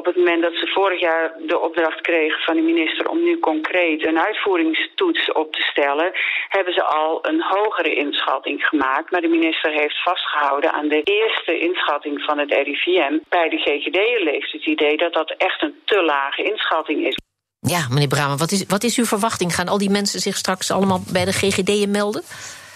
Op 0.00 0.04
het 0.04 0.16
moment 0.16 0.42
dat 0.42 0.54
ze 0.54 0.66
vorig 0.66 1.00
jaar 1.00 1.32
de 1.46 1.58
opdracht 1.60 2.00
kregen 2.00 2.40
van 2.40 2.56
de 2.56 2.62
minister 2.62 3.08
om 3.08 3.22
nu 3.22 3.38
concreet 3.38 4.06
een 4.06 4.18
uitvoeringstoets 4.18 5.32
op 5.32 5.52
te 5.52 5.62
stellen, 5.62 6.12
hebben 6.48 6.74
ze 6.74 6.84
al 6.84 7.18
een 7.28 7.42
hogere 7.42 7.94
inschatting 7.94 8.64
gemaakt. 8.64 9.10
Maar 9.10 9.20
de 9.20 9.36
minister 9.38 9.70
heeft 9.72 10.02
vastgehouden 10.02 10.72
aan 10.72 10.88
de 10.88 11.02
eerste 11.02 11.58
inschatting 11.58 12.22
van 12.22 12.38
het 12.38 12.50
RIVM. 12.50 13.18
Bij 13.28 13.48
de 13.48 13.56
GGD 13.56 13.98
leeft 14.24 14.52
het 14.52 14.66
idee 14.66 14.96
dat 14.96 15.12
dat 15.12 15.34
echt 15.38 15.62
een 15.62 15.74
te 15.84 16.02
lage 16.02 16.42
inschatting 16.42 17.06
is. 17.06 17.16
Ja, 17.60 17.86
meneer 17.90 18.08
Bramen, 18.08 18.38
wat 18.38 18.50
is, 18.50 18.66
wat 18.66 18.84
is 18.84 18.98
uw 18.98 19.04
verwachting? 19.04 19.54
Gaan 19.54 19.68
al 19.68 19.78
die 19.78 19.90
mensen 19.90 20.20
zich 20.20 20.36
straks 20.36 20.70
allemaal 20.70 21.00
bij 21.12 21.24
de 21.24 21.32
GGD'en 21.32 21.90
melden? 21.90 22.22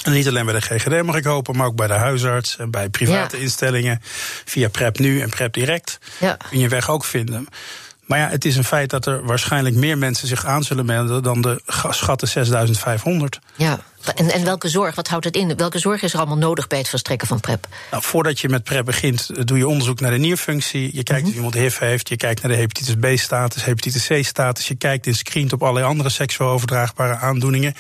En 0.03 0.13
niet 0.13 0.29
alleen 0.29 0.45
bij 0.45 0.55
de 0.55 0.61
GGD 0.61 1.03
mag 1.03 1.17
ik 1.17 1.25
hopen, 1.25 1.57
maar 1.57 1.67
ook 1.67 1.77
bij 1.77 1.87
de 1.87 1.93
huisarts 1.93 2.57
en 2.57 2.71
bij 2.71 2.89
private 2.89 3.37
ja. 3.37 3.43
instellingen. 3.43 4.01
Via 4.45 4.69
PrEP 4.69 4.99
Nu 4.99 5.21
en 5.21 5.31
PrEP 5.31 5.53
Direct 5.53 5.99
ja. 6.19 6.37
kun 6.51 6.59
je 6.59 6.69
weg 6.69 6.91
ook 6.91 7.05
vinden. 7.05 7.49
Maar 8.09 8.19
ja, 8.19 8.29
het 8.29 8.45
is 8.45 8.57
een 8.57 8.65
feit 8.65 8.91
dat 8.91 9.07
er 9.07 9.25
waarschijnlijk 9.25 9.75
meer 9.75 9.99
mensen 9.99 10.29
zich 10.29 10.45
aan 10.45 10.63
zullen 10.63 10.87
melden 10.87 11.23
dan 11.23 11.41
de 11.41 11.63
schatten 11.89 12.29
6500. 12.29 13.39
Ja, 13.57 13.79
en, 14.15 14.31
en 14.31 14.45
welke 14.45 14.69
zorg, 14.69 14.95
wat 14.95 15.09
houdt 15.09 15.25
het 15.25 15.37
in? 15.37 15.57
Welke 15.57 15.79
zorg 15.79 16.03
is 16.03 16.13
er 16.13 16.19
allemaal 16.19 16.39
nodig 16.39 16.67
bij 16.67 16.79
het 16.79 16.89
verstrekken 16.89 17.29
van 17.29 17.41
PrEP? 17.41 17.67
Nou, 17.91 18.03
voordat 18.03 18.41
je 18.41 18.49
met 18.49 18.65
PrEP 18.65 18.85
begint, 18.85 19.47
doe 19.47 19.59
je 19.59 19.69
onderzoek 19.69 20.01
naar 20.01 20.11
de 20.11 20.19
nierfunctie. 20.19 20.91
Je 20.93 21.03
kijkt 21.03 21.11
mm 21.11 21.17
-hmm. 21.17 21.29
of 21.29 21.35
iemand 21.35 21.55
HIV 21.55 21.79
heeft. 21.79 22.09
Je 22.09 22.17
kijkt 22.17 22.43
naar 22.43 22.51
de 22.51 22.57
hepatitis 22.57 22.95
B-status, 22.95 23.65
hepatitis 23.65 24.07
C-status. 24.07 24.69
Je 24.69 24.75
kijkt 24.75 25.07
en 25.07 25.15
screent 25.15 25.53
op 25.53 25.63
allerlei 25.63 25.87
andere 25.87 26.09
seksueel 26.09 26.51
overdraagbare 26.51 27.17
aandoeningen. 27.17 27.75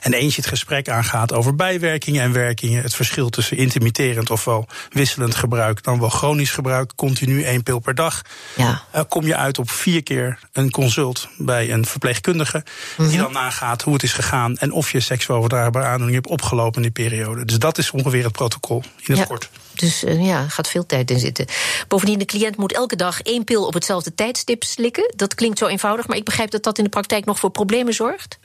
En 0.00 0.12
eens 0.12 0.34
je 0.34 0.40
het 0.40 0.50
gesprek 0.50 0.88
aangaat 0.88 1.32
over 1.32 1.56
bijwerkingen 1.56 2.22
en 2.22 2.32
werkingen, 2.32 2.82
het 2.82 2.94
verschil 2.94 3.28
tussen 3.28 3.56
intermitterend 3.56 4.30
ofwel 4.30 4.68
wisselend 4.90 5.34
gebruik, 5.34 5.82
dan 5.82 6.00
wel 6.00 6.08
chronisch 6.08 6.50
gebruik, 6.50 6.92
continu 6.94 7.42
één 7.42 7.62
pil 7.62 7.78
per 7.78 7.94
dag, 7.94 8.22
ja. 8.56 8.82
uh, 8.94 9.00
kom 9.08 9.26
je 9.26 9.36
uit 9.36 9.58
op 9.58 9.70
vier 9.70 10.02
keer 10.02 10.38
een 10.52 10.70
consult 10.70 11.28
bij 11.38 11.72
een 11.72 11.86
verpleegkundige, 11.86 12.56
mm 12.56 12.64
-hmm. 12.96 13.08
die 13.08 13.18
dan 13.18 13.32
nagaat 13.32 13.82
hoe 13.82 13.92
het 13.92 14.02
is 14.02 14.12
gegaan 14.12 14.56
en 14.56 14.72
of 14.72 14.92
je 14.92 15.00
seksueel 15.00 15.38
overdraagbare 15.38 15.69
aandoening 15.76 16.14
hebt 16.14 16.26
opgelopen 16.26 16.76
in 16.76 16.82
die 16.82 17.06
periode. 17.06 17.44
Dus 17.44 17.58
dat 17.58 17.78
is 17.78 17.90
ongeveer 17.90 18.24
het 18.24 18.32
protocol 18.32 18.82
in 18.82 19.04
het 19.04 19.16
ja. 19.16 19.24
kort. 19.24 19.50
Dus 19.74 20.04
uh, 20.04 20.26
ja, 20.26 20.48
gaat 20.48 20.68
veel 20.68 20.86
tijd 20.86 21.10
in 21.10 21.18
zitten. 21.18 21.46
Bovendien, 21.88 22.18
de 22.18 22.24
cliënt 22.24 22.56
moet 22.56 22.72
elke 22.72 22.96
dag 22.96 23.22
één 23.22 23.44
pil 23.44 23.66
op 23.66 23.74
hetzelfde 23.74 24.14
tijdstip 24.14 24.64
slikken. 24.64 25.12
Dat 25.16 25.34
klinkt 25.34 25.58
zo 25.58 25.66
eenvoudig, 25.66 26.06
maar 26.06 26.16
ik 26.16 26.24
begrijp 26.24 26.50
dat 26.50 26.62
dat 26.62 26.78
in 26.78 26.84
de 26.84 26.90
praktijk 26.90 27.24
nog 27.24 27.38
voor 27.38 27.50
problemen 27.50 27.94
zorgt. 27.94 28.38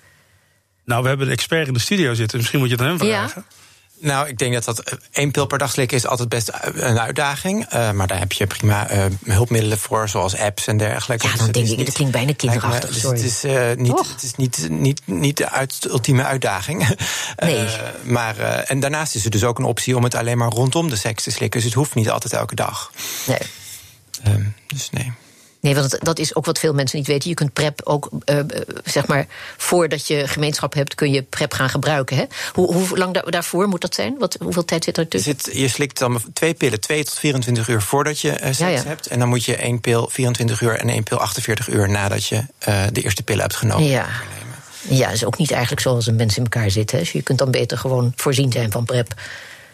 Nou, 0.85 1.01
we 1.01 1.07
hebben 1.07 1.27
een 1.27 1.33
expert 1.33 1.67
in 1.67 1.73
de 1.73 1.79
studio 1.79 2.13
zitten. 2.13 2.37
Misschien 2.37 2.59
moet 2.59 2.69
je 2.69 2.75
het 2.75 2.83
aan 2.83 2.89
hem 2.89 2.99
vragen. 2.99 3.45
Ja. 3.49 3.55
Nou, 3.99 4.27
ik 4.27 4.37
denk 4.37 4.53
dat 4.53 4.63
dat 4.63 4.79
eh, 4.79 4.93
één 5.11 5.31
pil 5.31 5.45
per 5.45 5.57
dag 5.57 5.71
slikken 5.71 5.97
is 5.97 6.07
altijd 6.07 6.29
best 6.29 6.51
een 6.73 6.99
uitdaging. 6.99 7.73
Uh, 7.73 7.91
maar 7.91 8.07
daar 8.07 8.19
heb 8.19 8.31
je 8.31 8.47
prima 8.47 8.91
uh, 8.91 9.05
hulpmiddelen 9.25 9.77
voor, 9.77 10.09
zoals 10.09 10.37
apps 10.37 10.67
en 10.67 10.77
dergelijke. 10.77 11.27
Ja, 11.27 11.35
dan 11.35 11.45
dus 11.45 11.53
denk 11.53 11.67
ik, 11.67 11.77
niet, 11.77 11.85
dat 11.85 11.95
klinkt 11.95 12.13
bijna 12.13 12.33
kinderachtig. 12.33 12.89
Dus 12.89 13.03
het 13.03 13.21
is, 13.21 13.43
uh, 13.43 13.71
niet, 13.75 14.09
het 14.09 14.23
is 14.23 14.35
niet, 14.35 14.67
niet, 14.69 15.01
niet 15.05 15.37
de 15.37 15.49
uit, 15.49 15.85
ultieme 15.89 16.23
uitdaging. 16.23 16.87
Nee. 17.35 17.67
maar, 18.03 18.37
en 18.39 18.79
daarnaast 18.79 19.15
is 19.15 19.25
er 19.25 19.31
dus 19.31 19.43
ook 19.43 19.59
een 19.59 19.65
optie 19.65 19.97
om 19.97 20.03
het 20.03 20.15
alleen 20.15 20.37
maar 20.37 20.49
rondom 20.49 20.89
de 20.89 20.95
seks 20.95 21.23
te 21.23 21.31
slikken. 21.31 21.59
Dus 21.59 21.69
het 21.69 21.77
hoeft 21.77 21.95
niet 21.95 22.09
altijd 22.09 22.33
elke 22.33 22.55
dag. 22.55 22.91
Nee. 23.27 23.37
Ehm, 24.23 24.43
dus 24.67 24.89
nee. 24.89 25.13
Nee, 25.65 25.75
want 25.75 25.97
dat 26.05 26.19
is 26.19 26.35
ook 26.35 26.45
wat 26.45 26.59
veel 26.59 26.73
mensen 26.73 26.97
niet 26.97 27.07
weten. 27.07 27.29
Je 27.29 27.35
kunt 27.35 27.53
PrEP 27.53 27.81
ook, 27.83 28.09
uh, 28.25 28.39
zeg 28.83 29.07
maar, 29.07 29.25
voordat 29.57 30.07
je 30.07 30.27
gemeenschap 30.27 30.73
hebt, 30.73 30.95
kun 30.95 31.11
je 31.11 31.21
PrEP 31.21 31.53
gaan 31.53 31.69
gebruiken. 31.69 32.17
Hè? 32.17 32.23
Hoe, 32.53 32.73
hoe 32.73 32.97
lang 32.97 33.13
da 33.13 33.21
daarvoor 33.21 33.67
moet 33.67 33.81
dat 33.81 33.95
zijn? 33.95 34.15
Wat, 34.19 34.37
hoeveel 34.39 34.65
tijd 34.65 34.83
zit 34.83 34.97
er 34.97 35.07
tussen? 35.07 35.35
Zit, 35.39 35.55
je 35.55 35.67
slikt 35.67 35.99
dan 35.99 36.21
twee 36.33 36.53
pillen, 36.53 36.79
twee 36.79 37.03
tot 37.03 37.19
24 37.19 37.67
uur 37.67 37.81
voordat 37.81 38.19
je 38.19 38.29
uh, 38.29 38.35
seks 38.35 38.57
ja, 38.57 38.67
ja. 38.67 38.83
hebt. 38.83 39.07
En 39.07 39.19
dan 39.19 39.27
moet 39.27 39.45
je 39.45 39.55
één 39.55 39.81
pil 39.81 40.09
24 40.11 40.61
uur 40.61 40.79
en 40.79 40.89
één 40.89 41.03
pil 41.03 41.17
48 41.17 41.67
uur 41.69 41.89
nadat 41.89 42.25
je 42.25 42.35
uh, 42.35 42.83
de 42.91 43.01
eerste 43.01 43.23
pillen 43.23 43.41
hebt 43.41 43.55
genomen. 43.55 43.87
Ja. 43.87 44.05
Ja, 44.89 45.09
is 45.09 45.25
ook 45.25 45.37
niet 45.37 45.51
eigenlijk 45.51 45.81
zoals 45.81 46.07
een 46.07 46.15
mens 46.15 46.37
in 46.37 46.43
elkaar 46.43 46.71
zit. 46.71 46.91
Hè? 46.91 46.99
Dus 46.99 47.11
je 47.11 47.21
kunt 47.21 47.39
dan 47.39 47.51
beter 47.51 47.77
gewoon 47.77 48.13
voorzien 48.15 48.51
zijn 48.51 48.71
van 48.71 48.85
PrEP. 48.85 49.13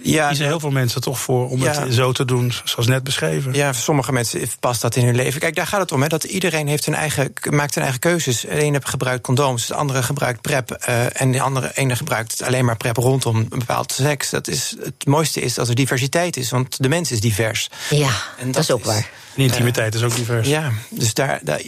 Ja, 0.03 0.27
kiezen 0.27 0.46
heel 0.46 0.60
veel 0.60 0.72
mensen 0.72 1.01
toch 1.01 1.20
voor 1.20 1.50
om 1.50 1.62
het 1.62 1.93
zo 1.93 2.12
te 2.12 2.25
doen, 2.25 2.53
zoals 2.63 2.88
net 2.88 3.03
beschreven. 3.03 3.53
Ja, 3.53 3.74
voor 3.74 3.84
sommige 3.84 4.12
mensen 4.12 4.41
past 4.60 4.81
dat 4.81 4.96
in 4.96 5.05
hun 5.05 5.15
leven. 5.15 5.39
Kijk, 5.39 5.55
daar 5.55 5.67
gaat 5.67 5.79
het 5.79 5.91
om, 5.91 6.01
hè, 6.01 6.08
dat 6.08 6.24
iedereen 6.24 6.67
heeft 6.67 6.88
een 6.88 6.96
eigen, 6.96 7.34
maakt 7.50 7.74
zijn 7.74 7.86
eigen 7.86 8.01
keuzes. 8.01 8.41
De 8.41 8.50
ene 8.50 8.79
gebruikt 8.84 9.24
condooms, 9.24 9.67
de 9.67 9.75
andere 9.75 10.03
gebruikt 10.03 10.41
PrEP... 10.41 10.86
Uh, 10.89 11.22
en 11.22 11.31
de 11.31 11.41
andere 11.41 11.72
ene 11.74 11.96
gebruikt 11.96 12.41
alleen 12.41 12.65
maar 12.65 12.77
PrEP 12.77 12.98
rondom 12.98 13.36
een 13.36 13.50
bepaald 13.50 13.91
seks. 13.91 14.29
Dat 14.29 14.48
is, 14.48 14.75
het 14.84 15.05
mooiste 15.05 15.41
is 15.41 15.53
dat 15.53 15.67
er 15.67 15.75
diversiteit 15.75 16.38
is, 16.38 16.50
want 16.50 16.81
de 16.81 16.89
mens 16.89 17.12
is 17.12 17.20
divers. 17.20 17.70
Ja, 17.89 18.12
en 18.38 18.46
dat, 18.46 18.53
dat 18.53 18.63
is 18.63 18.72
ook 18.72 18.86
waar. 18.86 19.10
De 19.36 19.43
intimiteit 19.43 19.96
uh, 19.96 20.00
is 20.00 20.05
ook 20.05 20.15
divers. 20.15 20.48
Ja, 20.48 20.72
dus 20.89 21.13
daar... 21.13 21.39
daar 21.43 21.62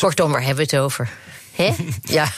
Kortom, 0.00 0.30
waar 0.32 0.44
hebben 0.44 0.66
we 0.68 0.76
het 0.76 0.84
over? 0.84 1.10
Hè? 1.52 1.74
Ja. 2.02 2.28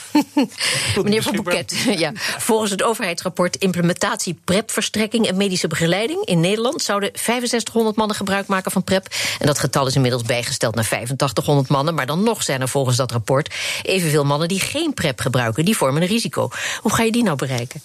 Meneer 1.03 1.23
Van 1.23 1.35
Boeket, 1.35 1.75
ja. 1.97 2.11
volgens 2.37 2.71
het 2.71 2.83
overheidsrapport 2.83 3.55
Implementatie 3.55 4.39
PrEP-verstrekking 4.43 5.27
en 5.27 5.37
medische 5.37 5.67
begeleiding 5.67 6.25
in 6.25 6.39
Nederland 6.39 6.81
zouden 6.81 7.09
6500 7.13 7.95
mannen 7.95 8.15
gebruik 8.15 8.47
maken 8.47 8.71
van 8.71 8.83
PrEP. 8.83 9.07
En 9.39 9.47
dat 9.47 9.59
getal 9.59 9.87
is 9.87 9.95
inmiddels 9.95 10.23
bijgesteld 10.23 10.75
naar 10.75 10.83
8500 10.83 11.69
mannen. 11.69 11.95
Maar 11.95 12.05
dan 12.05 12.23
nog 12.23 12.43
zijn 12.43 12.61
er 12.61 12.69
volgens 12.69 12.97
dat 12.97 13.11
rapport 13.11 13.53
evenveel 13.81 14.23
mannen 14.23 14.47
die 14.47 14.59
geen 14.59 14.93
PrEP 14.93 15.19
gebruiken. 15.19 15.65
Die 15.65 15.77
vormen 15.77 16.01
een 16.01 16.07
risico. 16.07 16.49
Hoe 16.81 16.93
ga 16.93 17.03
je 17.03 17.11
die 17.11 17.23
nou 17.23 17.37
bereiken? 17.37 17.81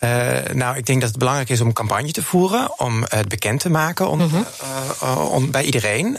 Uh, 0.00 0.38
nou, 0.52 0.76
ik 0.76 0.86
denk 0.86 1.00
dat 1.00 1.08
het 1.08 1.18
belangrijk 1.18 1.48
is 1.48 1.60
om 1.60 1.66
een 1.66 1.72
campagne 1.72 2.12
te 2.12 2.22
voeren, 2.22 2.78
om 2.80 3.04
het 3.08 3.28
bekend 3.28 3.60
te 3.60 3.70
maken 3.70 4.08
om, 4.08 4.20
uh 4.20 4.32
-huh. 4.32 4.44
uh, 5.02 5.32
om 5.32 5.50
bij 5.50 5.64
iedereen 5.64 6.18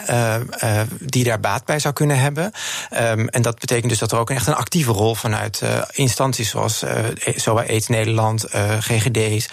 die 0.99 1.23
daar 1.23 1.39
baat 1.39 1.65
bij 1.65 1.79
zou 1.79 1.93
kunnen 1.93 2.19
hebben. 2.19 2.51
Um, 2.93 3.27
en 3.27 3.41
dat 3.41 3.59
betekent 3.59 3.89
dus 3.89 3.99
dat 3.99 4.11
er 4.11 4.17
ook 4.17 4.29
echt 4.29 4.47
een 4.47 4.55
actieve 4.55 4.91
rol 4.91 5.15
vanuit 5.15 5.61
instanties 5.91 6.49
zoals 6.49 6.83
SOA 7.35 7.63
AIDS 7.67 7.87
Nederland, 7.87 8.45
GGD's 8.79 9.49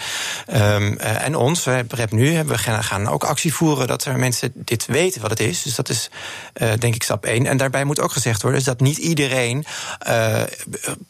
um, 0.53 0.97
en 0.97 1.35
ons, 1.35 1.67
PrEP 1.87 2.11
nu, 2.11 2.43
we 2.43 2.57
gaan, 2.57 3.07
ook 3.07 3.23
actie 3.23 3.53
voeren 3.53 3.87
dat 3.87 4.05
er 4.05 4.19
mensen 4.19 4.51
dit 4.55 4.85
weten 4.85 5.21
wat 5.21 5.29
het 5.29 5.39
is. 5.39 5.61
Dus 5.61 5.75
dat 5.75 5.89
is 5.89 6.09
denk 6.79 6.95
ik 6.95 7.03
stap 7.03 7.25
één. 7.25 7.45
En 7.45 7.57
daarbij 7.57 7.83
moet 7.83 7.99
ook 7.99 8.11
gezegd 8.11 8.41
worden 8.41 8.59
dus 8.59 8.69
dat 8.69 8.79
niet 8.79 8.97
iedereen 8.97 9.65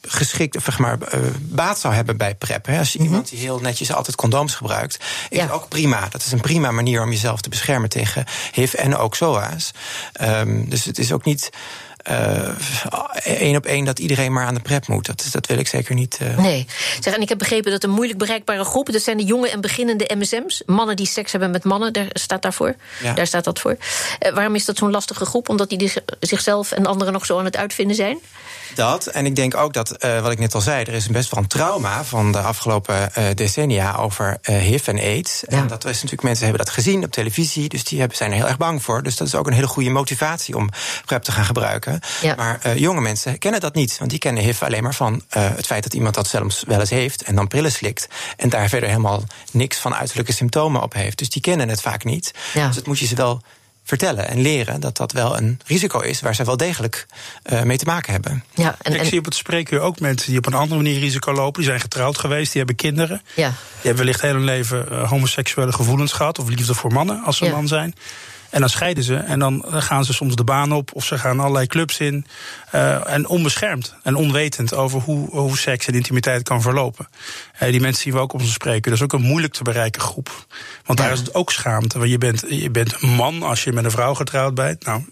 geschikt, 0.01 0.55
of 0.55 0.79
maar, 0.79 0.97
baat 1.39 1.79
zou 1.79 1.93
hebben 1.93 2.17
bij 2.17 2.35
PrEP. 2.35 2.65
Hè. 2.65 2.79
Als 2.79 2.95
iemand 3.05 3.29
die 3.29 3.39
heel 3.39 3.59
netjes 3.59 3.93
altijd 3.93 4.15
condooms 4.15 4.55
gebruikt, 4.55 4.97
is 5.29 5.37
ja. 5.37 5.49
ook 5.49 5.67
prima. 5.67 6.07
Dat 6.09 6.25
is 6.25 6.31
een 6.31 6.41
prima 6.41 6.71
manier 6.71 7.01
om 7.01 7.11
jezelf 7.11 7.41
te 7.41 7.49
beschermen 7.49 7.89
tegen 7.89 8.25
HIV 8.51 8.73
en 8.73 8.95
ook 8.95 9.15
SOA's. 9.15 9.71
Um, 10.21 10.69
dus 10.69 10.85
het 10.85 10.97
is 10.97 11.11
ook 11.11 11.25
niet 11.25 11.49
één 13.23 13.49
uh, 13.49 13.55
op 13.55 13.65
één 13.65 13.85
dat 13.85 13.99
iedereen 13.99 14.33
maar 14.33 14.45
aan 14.45 14.53
de 14.53 14.59
prep 14.59 14.87
moet. 14.87 15.05
Dat, 15.05 15.27
dat 15.31 15.47
wil 15.47 15.57
ik 15.57 15.67
zeker 15.67 15.95
niet. 15.95 16.19
Uh... 16.21 16.37
Nee. 16.37 16.67
Zeg, 16.99 17.15
en 17.15 17.21
ik 17.21 17.29
heb 17.29 17.37
begrepen 17.37 17.71
dat 17.71 17.83
een 17.83 17.89
moeilijk 17.89 18.19
bereikbare 18.19 18.63
groep... 18.63 18.91
dat 18.91 19.01
zijn 19.01 19.17
de 19.17 19.23
jonge 19.23 19.49
en 19.49 19.61
beginnende 19.61 20.11
MSM's. 20.15 20.63
Mannen 20.65 20.95
die 20.95 21.07
seks 21.07 21.31
hebben 21.31 21.51
met 21.51 21.63
mannen, 21.63 21.93
daar 21.93 22.07
staat, 22.09 22.41
daarvoor. 22.41 22.75
Ja. 23.03 23.13
Daar 23.13 23.27
staat 23.27 23.43
dat 23.43 23.59
voor. 23.59 23.77
Uh, 24.19 24.33
waarom 24.33 24.55
is 24.55 24.65
dat 24.65 24.77
zo'n 24.77 24.91
lastige 24.91 25.25
groep? 25.25 25.49
Omdat 25.49 25.69
die 25.69 25.91
zichzelf 26.19 26.71
en 26.71 26.85
anderen 26.85 27.13
nog 27.13 27.25
zo 27.25 27.39
aan 27.39 27.45
het 27.45 27.57
uitvinden 27.57 27.95
zijn? 27.95 28.19
Dat, 28.73 29.05
en 29.05 29.25
ik 29.25 29.35
denk 29.35 29.55
ook 29.55 29.73
dat, 29.73 30.05
uh, 30.05 30.21
wat 30.21 30.31
ik 30.31 30.39
net 30.39 30.55
al 30.55 30.61
zei... 30.61 30.83
er 30.83 30.93
is 30.93 31.07
best 31.07 31.31
wel 31.31 31.43
een 31.43 31.49
trauma 31.49 32.03
van 32.03 32.31
de 32.31 32.39
afgelopen 32.39 33.11
uh, 33.17 33.25
decennia 33.33 33.95
over 33.95 34.37
uh, 34.41 34.57
HIV 34.57 34.87
en 34.87 34.99
AIDS. 34.99 35.43
Ja. 35.47 35.57
En 35.57 35.67
dat 35.67 35.85
is 35.85 35.93
natuurlijk, 35.93 36.23
mensen 36.23 36.45
hebben 36.45 36.65
dat 36.65 36.73
gezien 36.73 37.03
op 37.03 37.11
televisie... 37.11 37.69
dus 37.69 37.83
die 37.83 37.99
hebben, 37.99 38.17
zijn 38.17 38.31
er 38.31 38.37
heel 38.37 38.47
erg 38.47 38.57
bang 38.57 38.83
voor. 38.83 39.03
Dus 39.03 39.15
dat 39.15 39.27
is 39.27 39.35
ook 39.35 39.47
een 39.47 39.53
hele 39.53 39.67
goede 39.67 39.89
motivatie 39.89 40.55
om 40.55 40.69
PrEP 41.05 41.23
te 41.23 41.31
gaan 41.31 41.45
gebruiken. 41.45 41.99
Ja. 42.21 42.35
Maar 42.35 42.77
jonge 42.77 43.01
mensen 43.01 43.37
kennen 43.37 43.59
dat 43.59 43.75
niet. 43.75 43.97
Want 43.97 44.09
die 44.09 44.19
kennen 44.19 44.43
HIV 44.43 44.61
alleen 44.61 44.83
maar 44.83 44.95
van 44.95 45.21
het 45.29 45.65
feit 45.65 45.83
dat 45.83 45.93
iemand 45.93 46.15
dat 46.15 46.27
zelfs 46.27 46.63
wel 46.67 46.79
eens 46.79 46.89
heeft... 46.89 47.23
en 47.23 47.35
dan 47.35 47.47
pillen 47.47 47.71
slikt 47.71 48.07
en 48.37 48.49
daar 48.49 48.69
verder 48.69 48.89
helemaal 48.89 49.23
niks 49.51 49.77
van 49.77 49.95
uiterlijke 49.95 50.33
symptomen 50.33 50.81
op 50.81 50.93
heeft. 50.93 51.17
Dus 51.17 51.29
die 51.29 51.41
kennen 51.41 51.69
het 51.69 51.81
vaak 51.81 52.03
niet. 52.03 52.33
Ja. 52.53 52.67
Dus 52.67 52.75
dat 52.75 52.87
moet 52.87 52.99
je 52.99 53.05
ze 53.05 53.15
wel 53.15 53.41
vertellen 53.85 54.27
en 54.27 54.41
leren 54.41 54.79
dat 54.79 54.97
dat 54.97 55.11
wel 55.11 55.37
een 55.37 55.59
risico 55.65 55.99
is 55.99 56.21
waar 56.21 56.35
ze 56.35 56.43
wel 56.43 56.57
degelijk 56.57 57.05
uh, 57.51 57.61
mee 57.61 57.77
te 57.77 57.85
maken 57.85 58.11
hebben. 58.11 58.43
Ja, 58.53 58.75
en, 58.81 58.93
en... 58.93 58.99
Ik 58.99 59.07
zie 59.07 59.19
op 59.19 59.25
het 59.25 59.35
spreekuur 59.35 59.79
ook 59.79 59.99
mensen 59.99 60.29
die 60.29 60.37
op 60.37 60.45
een 60.45 60.53
andere 60.53 60.81
manier 60.81 60.99
risico 60.99 61.33
lopen. 61.33 61.61
Die 61.61 61.69
zijn 61.69 61.81
getrouwd 61.81 62.17
geweest, 62.17 62.51
die 62.51 62.57
hebben 62.57 62.75
kinderen. 62.75 63.21
Ja. 63.35 63.47
Die 63.47 63.55
hebben 63.81 63.97
wellicht 63.97 64.21
heel 64.21 64.33
hun 64.33 64.43
leven 64.43 64.85
uh, 64.91 65.09
homoseksuele 65.09 65.73
gevoelens 65.73 66.11
gehad 66.11 66.39
of 66.39 66.49
liefde 66.49 66.73
voor 66.73 66.91
mannen 66.91 67.23
als 67.23 67.37
ze 67.37 67.45
ja. 67.45 67.51
man 67.51 67.67
zijn. 67.67 67.95
En 68.55 68.61
dan 68.61 68.69
scheiden 68.69 69.03
ze 69.03 69.15
en 69.15 69.39
dan 69.39 69.63
gaan 69.67 70.05
ze 70.05 70.13
soms 70.13 70.35
de 70.35 70.43
baan 70.43 70.71
op 70.71 70.93
of 70.93 71.05
ze 71.05 71.17
gaan 71.17 71.39
allerlei 71.39 71.67
clubs 71.67 71.99
in. 71.99 72.25
Uh, 72.75 73.11
en 73.11 73.27
onbeschermd 73.27 73.95
en 74.03 74.15
onwetend 74.15 74.73
over 74.73 75.01
hoe, 75.01 75.29
hoe 75.29 75.57
seks 75.57 75.87
en 75.87 75.93
intimiteit 75.93 76.43
kan 76.43 76.61
verlopen. 76.61 77.07
Uh, 77.61 77.69
die 77.69 77.79
mensen 77.79 78.03
zien 78.03 78.13
we 78.13 78.19
ook 78.19 78.33
op 78.33 78.41
ons 78.41 78.53
spreken. 78.53 78.81
Dat 78.81 78.93
is 78.93 79.01
ook 79.01 79.13
een 79.13 79.21
moeilijk 79.21 79.53
te 79.53 79.63
bereiken 79.63 80.01
groep. 80.01 80.45
Want 80.85 80.99
daar 80.99 81.11
is 81.11 81.19
het 81.19 81.33
ook 81.33 81.51
schaamte. 81.51 81.97
Want 81.97 82.09
je 82.09 82.17
bent, 82.17 82.43
je 82.49 82.69
bent 82.69 83.01
man 83.01 83.43
als 83.43 83.63
je 83.63 83.71
met 83.71 83.83
een 83.83 83.91
vrouw 83.91 84.13
getrouwd 84.13 84.55
bent. 84.55 84.85
Nou, 84.85 85.03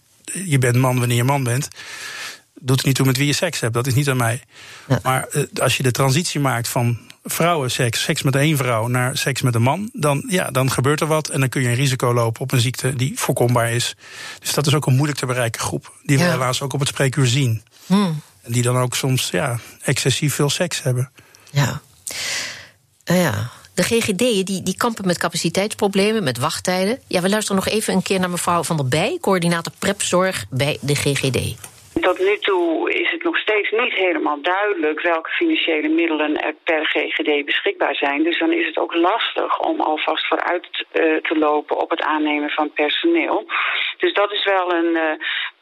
je 0.45 0.59
bent 0.59 0.75
man 0.75 0.99
wanneer 0.99 1.17
je 1.17 1.23
man 1.23 1.43
bent 1.43 1.67
doet 2.59 2.79
er 2.79 2.87
niet 2.87 2.95
toe 2.95 3.05
met 3.05 3.17
wie 3.17 3.27
je 3.27 3.33
seks 3.33 3.59
hebt. 3.59 3.73
Dat 3.73 3.87
is 3.87 3.93
niet 3.93 4.09
aan 4.09 4.17
mij. 4.17 4.41
Ja. 4.87 4.99
Maar 5.03 5.27
als 5.61 5.77
je 5.77 5.83
de 5.83 5.91
transitie 5.91 6.39
maakt 6.39 6.67
van 6.67 6.97
vrouwenseks, 7.23 8.03
seks 8.03 8.21
met 8.21 8.35
één 8.35 8.57
vrouw, 8.57 8.87
naar 8.87 9.17
seks 9.17 9.41
met 9.41 9.55
een 9.55 9.61
man, 9.61 9.89
dan, 9.93 10.23
ja, 10.27 10.51
dan 10.51 10.71
gebeurt 10.71 11.01
er 11.01 11.07
wat. 11.07 11.29
En 11.29 11.39
dan 11.39 11.49
kun 11.49 11.61
je 11.61 11.67
een 11.67 11.75
risico 11.75 12.13
lopen 12.13 12.41
op 12.41 12.51
een 12.51 12.59
ziekte 12.59 12.95
die 12.95 13.19
voorkombaar 13.19 13.71
is. 13.71 13.95
Dus 14.39 14.53
dat 14.53 14.67
is 14.67 14.75
ook 14.75 14.85
een 14.85 14.95
moeilijk 14.95 15.19
te 15.19 15.25
bereiken 15.25 15.61
groep. 15.61 15.91
Die 16.03 16.17
we 16.17 16.23
ja. 16.23 16.31
helaas 16.31 16.61
ook 16.61 16.73
op 16.73 16.79
het 16.79 16.89
spreekuur 16.89 17.25
zien. 17.25 17.63
Hmm. 17.85 18.21
En 18.41 18.51
die 18.51 18.63
dan 18.63 18.77
ook 18.77 18.95
soms 18.95 19.29
ja, 19.29 19.59
excessief 19.81 20.35
veel 20.35 20.49
seks 20.49 20.83
hebben. 20.83 21.11
Ja. 21.51 21.81
Uh, 23.11 23.21
ja. 23.21 23.49
De 23.73 23.83
GGD'en 23.83 24.45
die, 24.45 24.63
die 24.63 24.77
kampen 24.77 25.07
met 25.07 25.17
capaciteitsproblemen, 25.17 26.23
met 26.23 26.37
wachttijden. 26.37 26.99
Ja, 27.07 27.21
we 27.21 27.29
luisteren 27.29 27.63
nog 27.63 27.73
even 27.73 27.93
een 27.93 28.01
keer 28.01 28.19
naar 28.19 28.29
mevrouw 28.29 28.63
Van 28.63 28.77
der 28.77 28.87
Bij, 28.87 29.17
coördinator 29.21 29.73
prepzorg 29.79 30.45
bij 30.49 30.77
de 30.81 30.95
GGD. 30.95 31.55
Tot 32.01 32.19
nu 32.19 32.37
toe 32.39 32.93
is 32.93 33.11
nog 33.23 33.37
steeds 33.37 33.71
niet 33.71 33.93
helemaal 33.93 34.41
duidelijk 34.41 35.01
welke 35.01 35.29
financiële 35.29 35.89
middelen 35.89 36.37
er 36.37 36.53
per 36.63 36.85
GGD 36.85 37.45
beschikbaar 37.45 37.95
zijn. 37.95 38.23
Dus 38.23 38.39
dan 38.39 38.51
is 38.51 38.65
het 38.65 38.77
ook 38.77 38.95
lastig 38.95 39.59
om 39.59 39.81
alvast 39.81 40.27
vooruit 40.27 40.85
uh, 40.93 41.15
te 41.15 41.37
lopen 41.37 41.77
op 41.77 41.89
het 41.89 42.01
aannemen 42.01 42.49
van 42.49 42.73
personeel. 42.73 43.45
Dus 43.97 44.13
dat 44.13 44.31
is 44.31 44.43
wel 44.43 44.73
een, 44.73 44.95
uh, 44.95 45.11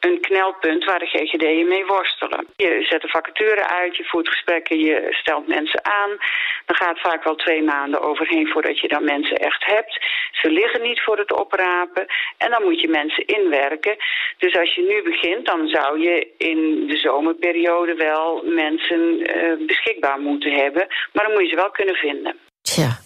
een 0.00 0.20
knelpunt 0.20 0.84
waar 0.84 0.98
de 0.98 1.06
GGD'en 1.06 1.68
mee 1.68 1.86
worstelen. 1.86 2.46
Je 2.56 2.86
zet 2.88 3.02
een 3.02 3.08
vacature 3.08 3.68
uit, 3.68 3.96
je 3.96 4.04
voert 4.04 4.28
gesprekken, 4.28 4.78
je 4.78 5.06
stelt 5.10 5.46
mensen 5.46 5.84
aan. 5.84 6.10
Dan 6.66 6.76
gaat 6.76 7.00
vaak 7.00 7.24
wel 7.24 7.34
twee 7.34 7.62
maanden 7.62 8.00
overheen 8.00 8.48
voordat 8.48 8.78
je 8.80 8.88
dan 8.88 9.04
mensen 9.04 9.36
echt 9.36 9.64
hebt. 9.64 10.00
Ze 10.32 10.50
liggen 10.50 10.82
niet 10.82 11.00
voor 11.00 11.18
het 11.18 11.32
oprapen 11.32 12.06
en 12.38 12.50
dan 12.50 12.62
moet 12.62 12.80
je 12.80 12.88
mensen 12.88 13.26
inwerken. 13.26 13.96
Dus 14.38 14.58
als 14.58 14.74
je 14.74 14.82
nu 14.82 15.10
begint, 15.10 15.46
dan 15.46 15.68
zou 15.68 16.00
je 16.00 16.26
in 16.38 16.86
de 16.86 16.96
zomerperiode 16.96 17.51
wel 17.96 18.42
mensen 18.44 19.00
uh, 19.20 19.66
beschikbaar 19.66 20.18
moeten 20.20 20.52
hebben. 20.52 20.86
Maar 21.12 21.24
dan 21.24 21.32
moet 21.32 21.42
je 21.42 21.48
ze 21.48 21.56
wel 21.56 21.70
kunnen 21.70 21.94
vinden. 21.94 22.36
Tja. 22.62 23.00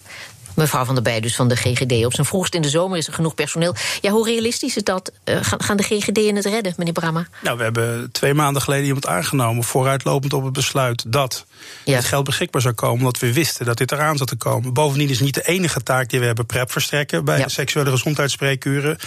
Mevrouw 0.57 0.85
van 0.85 0.93
der 0.93 1.03
Bij, 1.03 1.19
dus 1.19 1.35
van 1.35 1.47
de 1.47 1.55
GGD. 1.55 2.05
Op 2.05 2.13
zijn 2.13 2.27
vroegst 2.27 2.55
in 2.55 2.61
de 2.61 2.69
zomer 2.69 2.97
is 2.97 3.07
er 3.07 3.13
genoeg 3.13 3.35
personeel. 3.35 3.75
Ja, 4.01 4.11
hoe 4.11 4.25
realistisch 4.25 4.75
is 4.75 4.83
dat? 4.83 5.11
Uh, 5.25 5.37
gaan 5.41 5.77
de 5.77 5.83
GGD'en 5.83 6.35
het 6.35 6.45
redden, 6.45 6.73
meneer 6.77 6.93
Bramma? 6.93 7.27
Nou, 7.41 7.57
we 7.57 7.63
hebben 7.63 8.11
twee 8.11 8.33
maanden 8.33 8.61
geleden 8.61 8.85
iemand 8.85 9.07
aangenomen... 9.07 9.63
vooruitlopend 9.63 10.33
op 10.33 10.43
het 10.43 10.53
besluit 10.53 11.11
dat 11.11 11.45
ja. 11.83 11.95
het 11.95 12.05
geld 12.05 12.23
beschikbaar 12.23 12.61
zou 12.61 12.73
komen... 12.73 12.97
omdat 12.97 13.19
we 13.19 13.33
wisten 13.33 13.65
dat 13.65 13.77
dit 13.77 13.91
eraan 13.91 14.17
zat 14.17 14.27
te 14.27 14.35
komen. 14.35 14.73
Bovendien 14.73 15.09
is 15.09 15.19
niet 15.19 15.33
de 15.33 15.47
enige 15.47 15.83
taak 15.83 16.09
die 16.09 16.19
we 16.19 16.25
hebben 16.25 16.45
PrEP 16.45 16.71
verstrekken... 16.71 17.25
bij 17.25 17.37
ja. 17.39 17.47
seksuele 17.47 17.89
gezondheidsspreekuren. 17.89 18.91
Er 18.91 18.99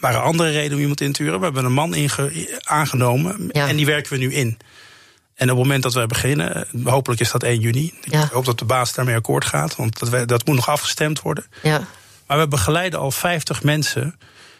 waren 0.00 0.22
andere 0.22 0.50
redenen 0.50 0.74
om 0.74 0.80
iemand 0.80 1.00
in 1.00 1.12
te 1.12 1.22
huren. 1.22 1.38
We 1.38 1.44
hebben 1.44 1.64
een 1.64 1.72
man 1.72 1.94
aangenomen 2.62 3.50
en 3.50 3.76
die 3.76 3.86
werken 3.86 4.12
we 4.12 4.18
nu 4.18 4.32
in. 4.32 4.58
En 5.40 5.50
op 5.50 5.56
het 5.56 5.64
moment 5.66 5.82
dat 5.82 5.94
wij 5.94 6.06
beginnen, 6.06 6.66
hopelijk 6.84 7.20
is 7.20 7.30
dat 7.30 7.42
1 7.42 7.60
juni. 7.60 7.94
Ik 8.04 8.28
hoop 8.32 8.44
dat 8.44 8.58
de 8.58 8.64
baas 8.64 8.94
daarmee 8.94 9.14
akkoord 9.14 9.44
gaat, 9.44 9.76
want 9.76 9.98
dat, 9.98 10.28
dat 10.28 10.46
moet 10.46 10.56
nog 10.56 10.68
afgestemd 10.68 11.20
worden. 11.20 11.46
Ja. 11.62 11.80
Maar 12.26 12.38
we 12.38 12.48
begeleiden 12.48 12.98
al 12.98 13.10
50 13.10 13.62
mensen 13.62 14.18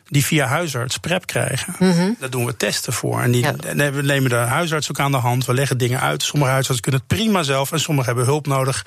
die 0.09 0.25
via 0.25 0.47
huisarts 0.47 0.99
PrEP 0.99 1.27
krijgen. 1.27 1.75
Mm 1.79 2.17
Daar 2.19 2.31
doen 2.31 2.47
we 2.47 2.57
testen 2.57 2.93
voor. 2.93 3.21
En, 3.21 3.31
die, 3.31 3.47
en 3.47 3.95
we 3.95 4.03
nemen 4.03 4.31
de 4.31 4.37
huisarts 4.37 4.91
ook 4.91 4.99
aan 4.99 5.11
de 5.11 5.17
hand. 5.17 5.45
We 5.45 5.55
leggen 5.55 5.79
dingen 5.79 6.01
uit. 6.01 6.23
Sommige 6.23 6.51
huisartsen 6.51 6.83
kunnen 6.83 7.01
het 7.01 7.19
prima 7.19 7.43
zelf 7.43 7.73
en 7.73 7.81
sommigen 7.81 8.09
hebben 8.09 8.25
hulp 8.25 8.47
nodig. 8.47 8.87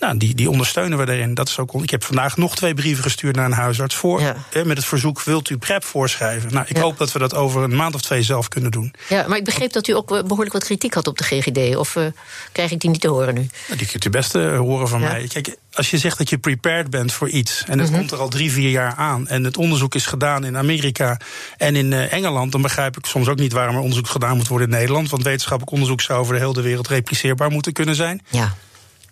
Nou, 0.00 0.16
die, 0.16 0.34
die 0.34 0.50
ondersteunen 0.50 0.98
we 0.98 1.04
daarin. 1.04 1.34
Dat 1.34 1.48
is 1.48 1.58
ook, 1.58 1.82
ik 1.82 1.90
heb 1.90 2.04
vandaag 2.04 2.36
nog 2.36 2.56
twee 2.56 2.74
brieven 2.74 3.02
gestuurd 3.02 3.36
naar 3.36 3.44
een 3.44 3.52
huisarts 3.52 3.94
voor. 3.94 4.22
met 4.64 4.76
het 4.76 4.84
verzoek: 4.84 5.22
wilt 5.22 5.50
u 5.50 5.58
PrEP 5.58 5.84
voorschrijven? 5.84 6.52
Nou, 6.52 6.66
ik 6.68 6.76
hoop 6.76 6.98
dat 6.98 7.12
we 7.12 7.18
dat 7.18 7.34
over 7.34 7.62
een 7.62 7.76
maand 7.76 7.94
of 7.94 8.00
twee 8.00 8.22
zelf 8.22 8.48
kunnen 8.48 8.70
doen. 8.70 8.94
Ja, 9.08 9.24
maar 9.28 9.36
ik 9.36 9.44
begreep 9.44 9.72
dat 9.72 9.88
u 9.88 9.92
ook 9.92 10.16
eh, 10.16 10.22
behoorlijk 10.22 10.52
wat 10.52 10.64
kritiek 10.64 10.94
had 10.94 11.06
op 11.06 11.18
de 11.18 11.24
GGD. 11.24 11.76
Of 11.76 11.96
uh, 11.96 12.04
krijg 12.52 12.70
ik 12.70 12.80
die 12.80 12.90
niet 12.90 13.00
te 13.00 13.08
horen 13.08 13.34
nu? 13.34 13.48
Nou, 13.66 13.78
die 13.78 13.86
kunt 13.86 14.04
u 14.04 14.10
best 14.10 14.34
uh, 14.34 14.58
horen 14.58 14.88
van 14.88 15.00
mij. 15.00 15.26
Kijk, 15.28 15.56
als 15.72 15.90
je 15.90 15.98
zegt 15.98 16.18
dat 16.18 16.28
je 16.30 16.38
prepared 16.38 16.90
bent 16.90 17.12
voor 17.12 17.28
iets. 17.28 17.64
en 17.66 17.78
het 17.78 17.88
mhm. 17.88 17.98
komt 17.98 18.10
er 18.10 18.18
al 18.18 18.28
drie, 18.28 18.52
vier 18.52 18.70
jaar 18.70 18.94
aan. 18.94 19.28
en 19.28 19.44
het 19.44 19.56
onderzoek 19.56 19.94
is 19.94 20.06
gedaan 20.06 20.44
in 20.44 20.56
Amerika 20.56 21.20
en 21.56 21.76
in 21.76 21.92
Engeland. 21.92 22.52
dan 22.52 22.62
begrijp 22.62 22.96
ik 22.96 23.06
soms 23.06 23.28
ook 23.28 23.38
niet 23.38 23.52
waarom 23.52 23.74
er 23.74 23.80
onderzoek 23.80 24.08
gedaan 24.08 24.36
moet 24.36 24.48
worden 24.48 24.68
in 24.68 24.74
Nederland. 24.74 25.10
Want 25.10 25.22
wetenschappelijk 25.22 25.72
onderzoek 25.72 26.00
zou 26.00 26.20
over 26.20 26.34
de 26.34 26.40
hele 26.40 26.62
wereld 26.62 26.88
repliceerbaar 26.88 27.50
moeten 27.50 27.72
kunnen 27.72 27.94
zijn. 27.94 28.22
Ja. 28.28 28.54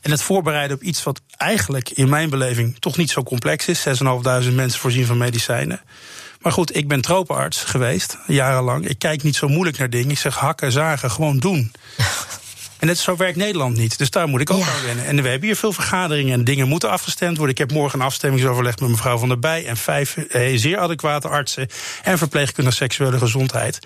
En 0.00 0.10
het 0.10 0.22
voorbereiden 0.22 0.76
op 0.76 0.82
iets 0.82 1.02
wat 1.02 1.20
eigenlijk 1.36 1.90
in 1.90 2.08
mijn 2.08 2.30
beleving 2.30 2.76
toch 2.78 2.96
niet 2.96 3.10
zo 3.10 3.22
complex 3.22 3.66
is. 3.66 3.86
6.500 3.88 3.94
mensen 4.54 4.80
voorzien 4.80 5.06
van 5.06 5.16
medicijnen. 5.16 5.80
Maar 6.40 6.52
goed, 6.52 6.76
ik 6.76 6.88
ben 6.88 7.00
tropenarts 7.00 7.64
geweest, 7.64 8.18
jarenlang. 8.26 8.88
Ik 8.88 8.98
kijk 8.98 9.22
niet 9.22 9.36
zo 9.36 9.48
moeilijk 9.48 9.78
naar 9.78 9.90
dingen. 9.90 10.10
Ik 10.10 10.18
zeg 10.18 10.34
hakken, 10.34 10.72
zagen, 10.72 11.10
gewoon 11.10 11.38
doen. 11.38 11.72
En 12.78 12.86
net 12.86 12.98
zo 12.98 13.16
werkt 13.16 13.36
Nederland 13.36 13.76
niet. 13.76 13.98
Dus 13.98 14.10
daar 14.10 14.28
moet 14.28 14.40
ik 14.40 14.50
ook 14.50 14.62
aan 14.62 14.84
wennen. 14.84 15.04
En 15.04 15.22
we 15.22 15.28
hebben 15.28 15.48
hier 15.48 15.56
veel 15.56 15.72
vergaderingen 15.72 16.32
en 16.32 16.44
dingen 16.44 16.68
moeten 16.68 16.90
afgestemd 16.90 17.36
worden. 17.36 17.54
Ik 17.54 17.60
heb 17.60 17.72
morgen 17.72 18.00
een 18.00 18.04
afstemmingsoverleg 18.04 18.78
met 18.78 18.88
mevrouw 18.88 19.18
Van 19.18 19.28
der 19.28 19.38
Bij 19.38 19.66
en 19.66 19.76
vijf 19.76 20.16
eh, 20.16 20.58
zeer 20.58 20.78
adequate 20.78 21.28
artsen 21.28 21.68
en 22.02 22.18
verpleegkundige 22.18 22.76
seksuele 22.76 23.18
gezondheid. 23.18 23.78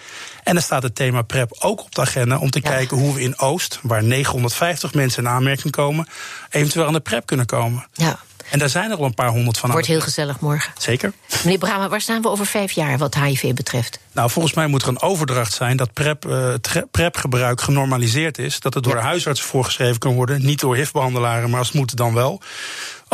En 0.42 0.56
er 0.56 0.62
staat 0.62 0.82
het 0.82 0.94
thema 0.94 1.22
PrEP 1.22 1.56
ook 1.58 1.80
op 1.80 1.94
de 1.94 2.00
agenda 2.00 2.38
om 2.38 2.50
te 2.50 2.60
kijken 2.60 2.96
hoe 2.96 3.14
we 3.14 3.20
in 3.20 3.38
Oost, 3.38 3.78
waar 3.82 4.04
950 4.04 4.94
mensen 4.94 5.22
in 5.22 5.28
aanmerking 5.28 5.72
komen, 5.72 6.08
eventueel 6.50 6.86
aan 6.86 6.92
de 6.92 7.00
PrEP 7.00 7.26
kunnen 7.26 7.46
komen. 7.46 7.86
Ja. 7.92 8.18
En 8.50 8.58
daar 8.58 8.68
zijn 8.68 8.90
er 8.90 8.96
al 8.96 9.04
een 9.04 9.14
paar 9.14 9.28
honderd 9.28 9.58
van. 9.58 9.70
Wordt 9.70 9.86
heel 9.86 10.00
gezellig 10.00 10.40
morgen. 10.40 10.72
Zeker. 10.78 11.12
Meneer 11.44 11.58
Brahma, 11.58 11.88
waar 11.88 12.00
staan 12.00 12.22
we 12.22 12.28
over 12.28 12.46
vijf 12.46 12.72
jaar 12.72 12.98
wat 12.98 13.14
HIV 13.14 13.52
betreft? 13.52 13.98
Nou, 14.12 14.30
volgens 14.30 14.54
mij 14.54 14.66
moet 14.66 14.82
er 14.82 14.88
een 14.88 15.02
overdracht 15.02 15.52
zijn 15.52 15.76
dat 15.76 15.92
PrEP, 15.92 16.26
uh, 16.26 16.54
PrEP-gebruik 16.90 17.60
genormaliseerd 17.60 18.38
is. 18.38 18.60
Dat 18.60 18.74
het 18.74 18.84
door 18.84 18.94
de 18.94 19.00
huisartsen 19.00 19.46
voorgeschreven 19.46 19.98
kan 19.98 20.14
worden. 20.14 20.44
Niet 20.44 20.60
door 20.60 20.76
HIV-behandelaren, 20.76 21.50
maar 21.50 21.58
als 21.58 21.68
het 21.68 21.76
moet 21.76 21.96
dan 21.96 22.14
wel. 22.14 22.40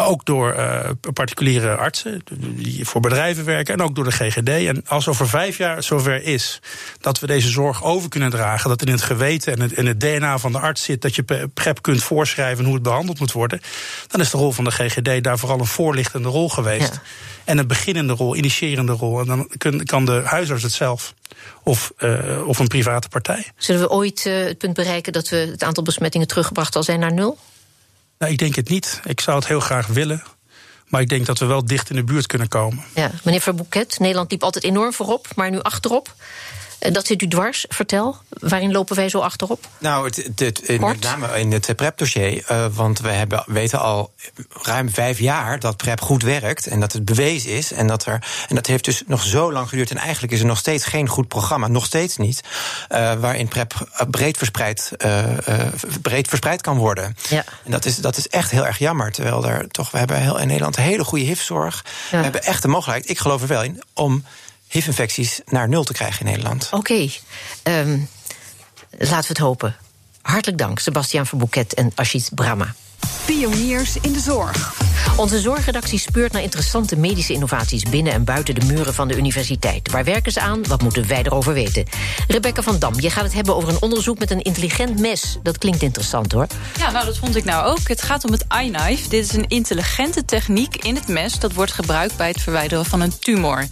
Ook 0.00 0.24
door 0.24 0.54
uh, 0.54 0.90
particuliere 1.12 1.76
artsen 1.76 2.22
die 2.38 2.84
voor 2.86 3.00
bedrijven 3.00 3.44
werken 3.44 3.74
en 3.74 3.82
ook 3.82 3.94
door 3.94 4.04
de 4.04 4.10
GGD. 4.10 4.48
En 4.48 4.82
als 4.86 5.08
over 5.08 5.28
vijf 5.28 5.58
jaar 5.58 5.76
het 5.76 5.84
zover 5.84 6.22
is 6.22 6.60
dat 7.00 7.20
we 7.20 7.26
deze 7.26 7.48
zorg 7.48 7.84
over 7.84 8.08
kunnen 8.08 8.30
dragen, 8.30 8.68
dat 8.68 8.82
in 8.82 8.92
het 8.92 9.02
geweten 9.02 9.52
en 9.52 9.60
het, 9.60 9.72
in 9.72 9.86
het 9.86 10.00
DNA 10.00 10.38
van 10.38 10.52
de 10.52 10.58
arts 10.58 10.82
zit 10.82 11.02
dat 11.02 11.14
je 11.14 11.48
PrEP 11.54 11.82
kunt 11.82 12.02
voorschrijven 12.02 12.64
hoe 12.64 12.74
het 12.74 12.82
behandeld 12.82 13.18
moet 13.18 13.32
worden, 13.32 13.60
dan 14.06 14.20
is 14.20 14.30
de 14.30 14.36
rol 14.36 14.52
van 14.52 14.64
de 14.64 14.70
GGD 14.70 15.24
daar 15.24 15.38
vooral 15.38 15.58
een 15.58 15.66
voorlichtende 15.66 16.28
rol 16.28 16.48
geweest. 16.48 17.00
En 17.44 17.58
een 17.58 17.66
beginnende 17.66 18.12
rol, 18.12 18.36
initiërende 18.36 18.92
rol. 18.92 19.20
En 19.20 19.26
dan 19.26 19.50
kan 19.84 20.04
de 20.04 20.22
huisarts 20.24 20.62
het 20.62 20.72
zelf. 20.72 21.14
Of, 21.62 21.92
uh, 21.98 22.46
of 22.46 22.58
een 22.58 22.66
private 22.66 23.08
partij. 23.08 23.46
Zullen 23.56 23.80
we 23.80 23.90
ooit 23.90 24.24
uh, 24.26 24.44
het 24.44 24.58
punt 24.58 24.74
bereiken 24.74 25.12
dat 25.12 25.28
we 25.28 25.36
het 25.36 25.62
aantal 25.62 25.82
besmettingen 25.82 26.26
teruggebracht 26.26 26.72
zal 26.72 26.82
zijn 26.82 27.00
naar 27.00 27.12
nul? 27.12 27.38
Nou, 28.18 28.32
ik 28.32 28.38
denk 28.38 28.54
het 28.54 28.68
niet. 28.68 29.00
Ik 29.04 29.20
zou 29.20 29.36
het 29.38 29.46
heel 29.48 29.60
graag 29.60 29.86
willen. 29.86 30.22
Maar 30.88 31.00
ik 31.00 31.08
denk 31.08 31.26
dat 31.26 31.38
we 31.38 31.46
wel 31.46 31.64
dicht 31.64 31.90
in 31.90 31.96
de 31.96 32.04
buurt 32.04 32.26
kunnen 32.26 32.48
komen. 32.48 32.84
Ja, 32.94 33.10
meneer 33.24 33.40
Verbouquet, 33.40 33.98
Nederland 33.98 34.30
liep 34.30 34.42
altijd 34.42 34.64
enorm 34.64 34.92
voorop, 34.92 35.26
maar 35.34 35.50
nu 35.50 35.60
achterop. 35.60 36.14
Eh, 36.78 36.92
dat 36.92 37.06
zit 37.06 37.22
u 37.22 37.28
dwars, 37.28 37.64
vertel. 37.68 38.16
Waarin 38.28 38.72
lopen 38.72 38.96
wij 38.96 39.08
zo 39.08 39.18
achterop? 39.18 39.66
Nou, 39.78 40.04
het, 40.04 40.30
het, 40.36 40.80
met 40.80 41.00
name 41.00 41.40
in 41.40 41.52
het 41.52 41.76
PrEP-dossier. 41.76 42.44
Uh, 42.50 42.66
want 42.72 43.00
we 43.00 43.08
hebben, 43.08 43.44
weten 43.46 43.80
al 43.80 44.12
ruim 44.62 44.90
vijf 44.90 45.18
jaar 45.18 45.58
dat 45.58 45.76
PrEP 45.76 46.00
goed 46.00 46.22
werkt. 46.22 46.66
En 46.66 46.80
dat 46.80 46.92
het 46.92 47.04
bewezen 47.04 47.50
is. 47.50 47.72
En 47.72 47.86
dat, 47.86 48.06
er, 48.06 48.22
en 48.48 48.54
dat 48.54 48.66
heeft 48.66 48.84
dus 48.84 49.02
nog 49.06 49.22
zo 49.22 49.52
lang 49.52 49.68
geduurd. 49.68 49.90
En 49.90 49.96
eigenlijk 49.96 50.32
is 50.32 50.40
er 50.40 50.46
nog 50.46 50.58
steeds 50.58 50.84
geen 50.84 51.08
goed 51.08 51.28
programma. 51.28 51.68
Nog 51.68 51.84
steeds 51.84 52.16
niet. 52.16 52.40
Uh, 52.92 53.14
waarin 53.14 53.48
PrEP 53.48 53.74
breed 54.10 54.36
verspreid, 54.36 54.92
breed 56.02 56.28
verspreid 56.28 56.60
kan 56.60 56.76
worden. 56.76 57.16
Ja. 57.28 57.44
En 57.64 57.70
dat 57.70 57.84
is, 57.84 57.96
dat 57.96 58.16
is 58.16 58.28
echt 58.28 58.50
heel 58.50 58.66
erg 58.66 58.78
jammer. 58.78 59.12
Terwijl 59.12 59.46
er 59.46 59.68
toch, 59.68 59.90
we 59.90 59.98
hebben 59.98 60.20
heel, 60.20 60.38
in 60.38 60.46
Nederland 60.46 60.76
een 60.76 60.82
hele 60.82 61.04
goede 61.04 61.24
HIV-zorg. 61.24 61.84
Ja. 62.10 62.16
We 62.16 62.22
hebben 62.22 62.42
echt 62.42 62.62
de 62.62 62.68
mogelijkheid, 62.68 63.10
ik 63.10 63.18
geloof 63.18 63.42
er 63.42 63.48
wel 63.48 63.62
in, 63.62 63.82
om 63.94 64.24
HIV-infecties 64.68 65.40
naar 65.46 65.68
nul 65.68 65.84
te 65.84 65.92
krijgen 65.92 66.20
in 66.20 66.26
Nederland. 66.26 66.68
Oké, 66.70 67.08
um, 67.62 68.08
laten 68.90 69.20
we 69.20 69.26
het 69.28 69.38
hopen. 69.38 69.76
Hartelijk 70.22 70.58
dank, 70.58 70.78
Sebastian 70.78 71.26
Verbouquet 71.26 71.74
en 71.74 71.92
Ashit 71.94 72.30
Brahma. 72.34 72.74
Pioniers 73.24 73.96
in 74.00 74.12
de 74.12 74.20
zorg. 74.20 74.74
Onze 75.16 75.40
zorgredactie 75.40 75.98
speurt 75.98 76.32
naar 76.32 76.42
interessante 76.42 76.96
medische 76.96 77.32
innovaties 77.32 77.82
binnen 77.82 78.12
en 78.12 78.24
buiten 78.24 78.54
de 78.54 78.66
muren 78.66 78.94
van 78.94 79.08
de 79.08 79.16
universiteit. 79.16 79.90
Waar 79.90 80.04
werken 80.04 80.32
ze 80.32 80.40
aan? 80.40 80.66
Wat 80.66 80.82
moeten 80.82 81.08
wij 81.08 81.22
erover 81.22 81.52
weten? 81.52 81.84
Rebecca 82.28 82.62
van 82.62 82.78
Dam, 82.78 83.00
je 83.00 83.10
gaat 83.10 83.24
het 83.24 83.32
hebben 83.32 83.56
over 83.56 83.68
een 83.68 83.82
onderzoek 83.82 84.18
met 84.18 84.30
een 84.30 84.42
intelligent 84.42 84.98
mes. 84.98 85.38
Dat 85.42 85.58
klinkt 85.58 85.82
interessant 85.82 86.32
hoor. 86.32 86.46
Ja, 86.78 86.90
nou 86.90 87.04
dat 87.04 87.18
vond 87.18 87.36
ik 87.36 87.44
nou 87.44 87.66
ook. 87.66 87.88
Het 87.88 88.02
gaat 88.02 88.24
om 88.24 88.32
het 88.32 88.44
iKnife. 88.62 89.08
Dit 89.08 89.24
is 89.24 89.32
een 89.32 89.48
intelligente 89.48 90.24
techniek 90.24 90.76
in 90.76 90.94
het 90.94 91.08
mes 91.08 91.38
dat 91.38 91.52
wordt 91.52 91.72
gebruikt 91.72 92.16
bij 92.16 92.28
het 92.28 92.42
verwijderen 92.42 92.84
van 92.84 93.00
een 93.00 93.18
tumor. 93.18 93.66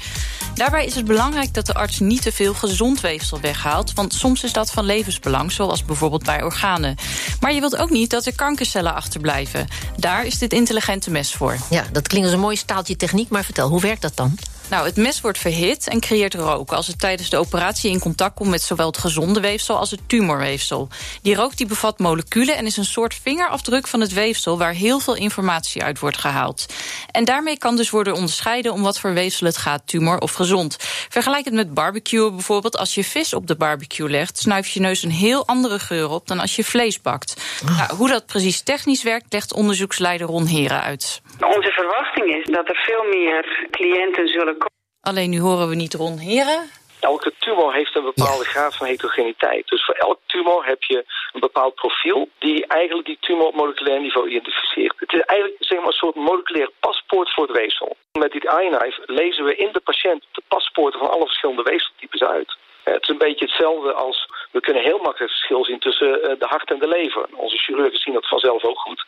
Daarbij 0.56 0.86
is 0.86 0.94
het 0.94 1.04
belangrijk 1.04 1.54
dat 1.54 1.66
de 1.66 1.74
arts 1.74 1.98
niet 1.98 2.22
te 2.22 2.32
veel 2.32 2.54
gezond 2.54 3.00
weefsel 3.00 3.40
weghaalt, 3.40 3.92
want 3.92 4.14
soms 4.14 4.44
is 4.44 4.52
dat 4.52 4.70
van 4.70 4.84
levensbelang, 4.84 5.52
zoals 5.52 5.84
bijvoorbeeld 5.84 6.24
bij 6.24 6.42
organen. 6.42 6.96
Maar 7.40 7.52
je 7.52 7.60
wilt 7.60 7.76
ook 7.76 7.90
niet 7.90 8.10
dat 8.10 8.26
er 8.26 8.34
kankercellen 8.34 8.94
achterblijven. 9.16 9.66
Daar 9.96 10.26
is 10.26 10.38
dit 10.38 10.52
intelligente 10.52 11.10
mes 11.10 11.34
voor. 11.34 11.56
Ja, 11.70 11.84
dat 11.92 12.08
klinkt 12.08 12.26
als 12.26 12.36
een 12.36 12.42
mooi 12.42 12.56
staaltje 12.56 12.96
techniek, 12.96 13.28
maar 13.28 13.44
vertel, 13.44 13.68
hoe 13.68 13.80
werkt 13.80 14.02
dat 14.02 14.16
dan? 14.16 14.38
Nou, 14.70 14.86
het 14.86 14.96
mes 14.96 15.20
wordt 15.20 15.38
verhit 15.38 15.88
en 15.88 16.00
creëert 16.00 16.34
rook 16.34 16.72
als 16.72 16.86
het 16.86 16.98
tijdens 16.98 17.30
de 17.30 17.36
operatie 17.36 17.90
in 17.90 17.98
contact 17.98 18.34
komt 18.34 18.50
met 18.50 18.62
zowel 18.62 18.86
het 18.86 18.98
gezonde 18.98 19.40
weefsel 19.40 19.78
als 19.78 19.90
het 19.90 20.00
tumorweefsel. 20.06 20.88
Die 21.22 21.34
rook 21.34 21.56
die 21.56 21.66
bevat 21.66 21.98
moleculen 21.98 22.56
en 22.56 22.66
is 22.66 22.76
een 22.76 22.84
soort 22.84 23.14
vingerafdruk 23.14 23.86
van 23.86 24.00
het 24.00 24.12
weefsel 24.12 24.58
waar 24.58 24.72
heel 24.72 24.98
veel 24.98 25.14
informatie 25.14 25.82
uit 25.82 25.98
wordt 25.98 26.18
gehaald. 26.18 26.66
En 27.10 27.24
daarmee 27.24 27.58
kan 27.58 27.76
dus 27.76 27.90
worden 27.90 28.14
onderscheiden 28.14 28.72
om 28.72 28.82
wat 28.82 28.98
voor 28.98 29.12
weefsel 29.12 29.46
het 29.46 29.56
gaat, 29.56 29.82
tumor 29.84 30.18
of 30.18 30.32
gezond. 30.32 30.76
Vergelijk 31.08 31.44
het 31.44 31.54
met 31.54 31.74
barbecue 31.74 32.30
bijvoorbeeld. 32.30 32.76
Als 32.76 32.94
je 32.94 33.04
vis 33.04 33.34
op 33.34 33.46
de 33.46 33.56
barbecue 33.56 34.10
legt, 34.10 34.38
snuift 34.38 34.70
je 34.70 34.80
neus 34.80 35.02
een 35.02 35.10
heel 35.10 35.46
andere 35.46 35.78
geur 35.78 36.08
op 36.08 36.26
dan 36.26 36.40
als 36.40 36.56
je 36.56 36.64
vlees 36.64 37.00
bakt. 37.00 37.34
Oh. 37.64 37.78
Nou, 37.78 37.96
hoe 37.96 38.08
dat 38.08 38.26
precies 38.26 38.60
technisch 38.60 39.02
werkt, 39.02 39.32
legt 39.32 39.52
onderzoeksleider 39.52 40.26
Ron 40.26 40.46
Heren 40.46 40.82
uit. 40.82 41.20
Onze 41.40 41.70
verwachting 41.70 42.34
is 42.34 42.44
dat 42.44 42.68
er 42.68 42.76
veel 42.76 43.04
meer 43.04 43.66
cliënten 43.70 44.28
zullen 44.28 44.58
komen. 44.58 44.74
Alleen 45.00 45.30
nu 45.30 45.40
horen 45.40 45.68
we 45.68 45.74
niet 45.74 45.94
Ron 45.94 46.18
Heren. 46.18 46.70
Elke 47.00 47.32
tumor 47.38 47.74
heeft 47.74 47.96
een 47.96 48.12
bepaalde 48.14 48.44
graad 48.44 48.76
van 48.76 48.86
heterogeniteit. 48.86 49.68
Dus 49.68 49.84
voor 49.84 49.94
elk 49.94 50.18
tumor 50.26 50.66
heb 50.66 50.82
je 50.82 51.04
een 51.32 51.40
bepaald 51.40 51.74
profiel 51.74 52.28
die 52.38 52.66
eigenlijk 52.66 53.06
die 53.06 53.18
tumor 53.20 53.46
op 53.46 53.54
moleculair 53.54 54.00
niveau 54.00 54.28
identificeert. 54.28 54.94
Het 54.96 55.12
is 55.12 55.20
eigenlijk 55.20 55.64
zeg 55.64 55.78
maar, 55.78 55.86
een 55.86 55.92
soort 55.92 56.14
moleculair 56.14 56.70
paspoort 56.80 57.34
voor 57.34 57.46
het 57.46 57.56
weefsel. 57.56 57.96
Met 58.12 58.32
dit 58.32 58.44
iKnife 58.44 59.02
lezen 59.06 59.44
we 59.44 59.56
in 59.56 59.72
de 59.72 59.80
patiënt 59.80 60.24
de 60.32 60.42
paspoorten 60.48 61.00
van 61.00 61.10
alle 61.10 61.24
verschillende 61.24 61.62
weefseltypes 61.62 62.22
uit. 62.22 62.56
Eh, 62.82 62.94
het 62.94 63.02
is 63.02 63.08
een 63.08 63.26
beetje 63.26 63.44
hetzelfde 63.44 63.92
als 63.92 64.28
we 64.50 64.60
kunnen 64.60 64.82
heel 64.82 64.98
makkelijk 64.98 65.30
het 65.32 65.38
verschil 65.38 65.64
zien 65.64 65.78
tussen 65.78 66.22
eh, 66.22 66.38
de 66.38 66.46
hart 66.46 66.70
en 66.70 66.78
de 66.78 66.88
lever. 66.88 67.26
Onze 67.34 67.56
chirurgen 67.56 67.98
zien 67.98 68.14
dat 68.14 68.28
vanzelf 68.28 68.64
ook 68.64 68.78
goed. 68.78 69.04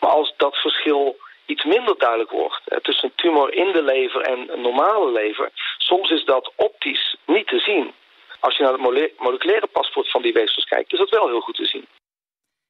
Maar 0.00 0.10
als 0.10 0.34
dat 0.36 0.56
verschil 0.56 1.16
iets 1.46 1.64
minder 1.64 1.98
duidelijk 1.98 2.30
wordt 2.30 2.62
tussen 2.82 3.08
een 3.08 3.14
tumor 3.16 3.54
in 3.54 3.72
de 3.72 3.82
lever 3.82 4.20
en 4.20 4.52
een 4.52 4.60
normale 4.60 5.12
lever, 5.12 5.50
soms 5.78 6.10
is 6.10 6.24
dat 6.24 6.52
optisch 6.56 7.16
niet 7.26 7.48
te 7.48 7.58
zien. 7.58 7.92
Als 8.40 8.56
je 8.56 8.62
naar 8.62 8.72
het 8.72 9.18
moleculaire 9.18 9.66
paspoort 9.66 10.10
van 10.10 10.22
die 10.22 10.32
weefsels 10.32 10.64
kijkt, 10.64 10.92
is 10.92 10.98
dat 10.98 11.10
wel 11.10 11.28
heel 11.28 11.40
goed 11.40 11.54
te 11.54 11.66
zien. 11.66 11.86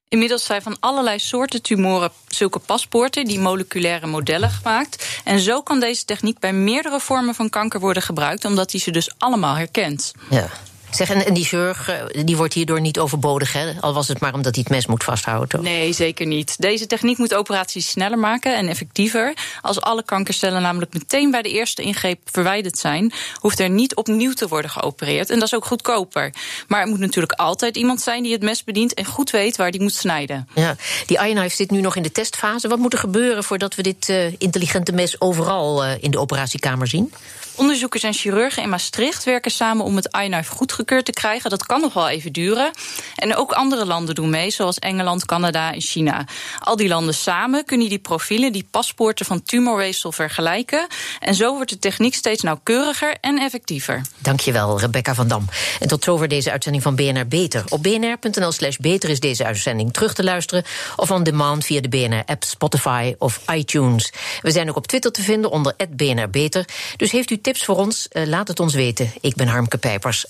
Inmiddels 0.09 0.45
zijn 0.45 0.61
van 0.61 0.77
allerlei 0.79 1.19
soorten 1.19 1.61
tumoren 1.61 2.11
zulke 2.27 2.59
paspoorten, 2.59 3.25
die 3.25 3.39
moleculaire 3.39 4.07
modellen 4.07 4.49
gemaakt. 4.49 5.21
En 5.25 5.39
zo 5.39 5.61
kan 5.61 5.79
deze 5.79 6.05
techniek 6.05 6.39
bij 6.39 6.53
meerdere 6.53 6.99
vormen 6.99 7.33
van 7.33 7.49
kanker 7.49 7.79
worden 7.79 8.03
gebruikt, 8.03 8.45
omdat 8.45 8.71
hij 8.71 8.79
ze 8.79 8.91
dus 8.91 9.13
allemaal 9.17 9.55
herkent. 9.55 10.13
Ja. 10.29 10.47
Zeg, 10.95 11.09
en, 11.09 11.33
die 11.33 11.45
zorg 11.45 11.89
eh, 11.89 12.25
die 12.25 12.37
wordt 12.37 12.53
hierdoor 12.53 12.81
niet 12.81 12.99
overbodig, 12.99 13.53
hè? 13.53 13.71
al 13.81 13.93
was 13.93 14.07
het 14.07 14.19
maar 14.19 14.33
omdat 14.33 14.55
hij 14.55 14.63
het 14.63 14.73
mes 14.73 14.85
moet 14.85 15.03
vasthouden. 15.03 15.49
Toch? 15.49 15.61
Nee, 15.61 15.93
zeker 15.93 16.25
niet. 16.25 16.55
Deze 16.61 16.87
techniek 16.87 17.17
moet 17.17 17.33
operaties 17.33 17.89
sneller 17.89 18.19
maken 18.19 18.55
en 18.55 18.67
effectiever. 18.67 19.33
Als 19.61 19.81
alle 19.81 20.03
kankercellen 20.03 20.61
namelijk 20.61 20.93
meteen 20.93 21.31
bij 21.31 21.41
de 21.41 21.49
eerste 21.49 21.81
ingreep 21.81 22.19
verwijderd 22.25 22.77
zijn, 22.77 23.13
hoeft 23.39 23.59
er 23.59 23.69
niet 23.69 23.95
opnieuw 23.95 24.33
te 24.33 24.47
worden 24.47 24.71
geopereerd. 24.71 25.29
En 25.29 25.35
dat 25.39 25.47
is 25.47 25.55
ook 25.55 25.65
goedkoper. 25.65 26.33
Maar 26.67 26.81
er 26.81 26.87
moet 26.87 26.99
natuurlijk 26.99 27.31
altijd 27.31 27.77
iemand 27.77 28.01
zijn 28.01 28.23
die 28.23 28.31
het 28.31 28.41
mes 28.41 28.63
bedient 28.63 28.93
en 28.93 29.05
goed 29.05 29.29
weet 29.29 29.55
waar 29.55 29.71
die 29.71 29.81
moet 29.81 29.93
snijden. 29.93 30.47
Ja, 30.55 30.75
die 31.05 31.19
iKnife 31.19 31.55
zit 31.55 31.71
nu 31.71 31.81
nog 31.81 31.95
in 31.95 32.03
de 32.03 32.11
testfase. 32.11 32.67
Wat 32.67 32.79
moet 32.79 32.93
er 32.93 32.99
gebeuren 32.99 33.43
voordat 33.43 33.75
we 33.75 33.81
dit 33.81 34.09
uh, 34.09 34.25
intelligente 34.37 34.91
mes 34.91 35.21
overal 35.21 35.85
uh, 35.85 35.91
in 35.99 36.11
de 36.11 36.19
operatiekamer 36.19 36.87
zien? 36.87 37.13
Onderzoekers 37.55 38.03
en 38.03 38.13
chirurgen 38.13 38.63
in 38.63 38.69
Maastricht 38.69 39.23
werken 39.23 39.51
samen 39.51 39.85
om 39.85 39.95
het 39.95 40.17
iKnife 40.21 40.51
goedgekeurd 40.83 41.05
te 41.05 41.21
krijgen. 41.27 41.49
Dat 41.49 41.65
kan 41.65 41.81
nog 41.81 41.93
wel 41.93 42.09
even 42.09 42.31
duren. 42.31 42.71
En 43.15 43.35
ook 43.35 43.51
andere 43.51 43.85
landen 43.85 44.15
doen 44.15 44.29
mee, 44.29 44.51
zoals 44.51 44.79
Engeland, 44.79 45.25
Canada 45.25 45.73
en 45.73 45.81
China. 45.81 46.25
Al 46.59 46.75
die 46.75 46.87
landen 46.87 47.13
samen 47.13 47.65
kunnen 47.65 47.89
die 47.89 47.99
profielen, 47.99 48.51
die 48.51 48.67
paspoorten 48.71 49.25
van 49.25 49.43
tumorweefsel 49.43 50.11
vergelijken. 50.11 50.87
En 51.19 51.35
zo 51.35 51.55
wordt 51.55 51.69
de 51.69 51.79
techniek 51.79 52.15
steeds 52.15 52.41
nauwkeuriger 52.41 53.17
en 53.21 53.37
effectiever. 53.37 54.01
Dankjewel, 54.17 54.79
Rebecca 54.79 55.13
van 55.15 55.27
Dam. 55.27 55.45
En 55.79 55.87
tot 55.87 56.03
zover 56.03 56.27
deze 56.27 56.51
uitzending 56.51 56.83
van 56.83 56.95
BNR 56.95 57.27
Beter. 57.27 57.63
Op 57.69 57.83
bnr.nl 57.83 58.51
slash 58.51 58.77
beter 58.77 59.09
is 59.09 59.19
deze 59.19 59.45
uitzending 59.45 59.93
terug 59.93 60.13
te 60.13 60.23
luisteren. 60.23 60.63
Of 60.95 61.11
on 61.11 61.23
demand 61.23 61.65
via 61.65 61.81
de 61.81 61.89
BNR-app, 61.89 62.43
Spotify 62.43 63.15
of 63.17 63.39
iTunes. 63.53 64.13
We 64.41 64.51
zijn 64.51 64.69
ook 64.69 64.75
op 64.75 64.87
Twitter 64.87 65.11
te 65.11 65.21
vinden 65.21 65.51
onder 65.51 65.75
BNR 65.89 66.29
Beter. 66.29 66.65
Dus 66.97 67.11
heeft 67.11 67.31
u 67.31 67.41
tips 67.41 67.65
voor 67.65 67.77
ons? 67.77 68.07
Uh, 68.11 68.25
laat 68.25 68.47
het 68.47 68.59
ons 68.59 68.73
weten. 68.73 69.11
Ik 69.21 69.35
ben 69.35 69.47
Harmke 69.47 69.77
Pijpers. 69.77 70.25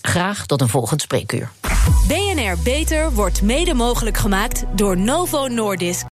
Tot 0.46 0.62
een 0.62 0.70
volgend 0.70 1.02
spreekuur. 1.02 1.52
BNR 2.08 2.58
Beter 2.64 3.12
wordt 3.12 3.42
mede 3.42 3.74
mogelijk 3.74 4.18
gemaakt 4.18 4.64
door 4.76 4.98
Novo 4.98 5.48
Nordisk. 5.48 6.06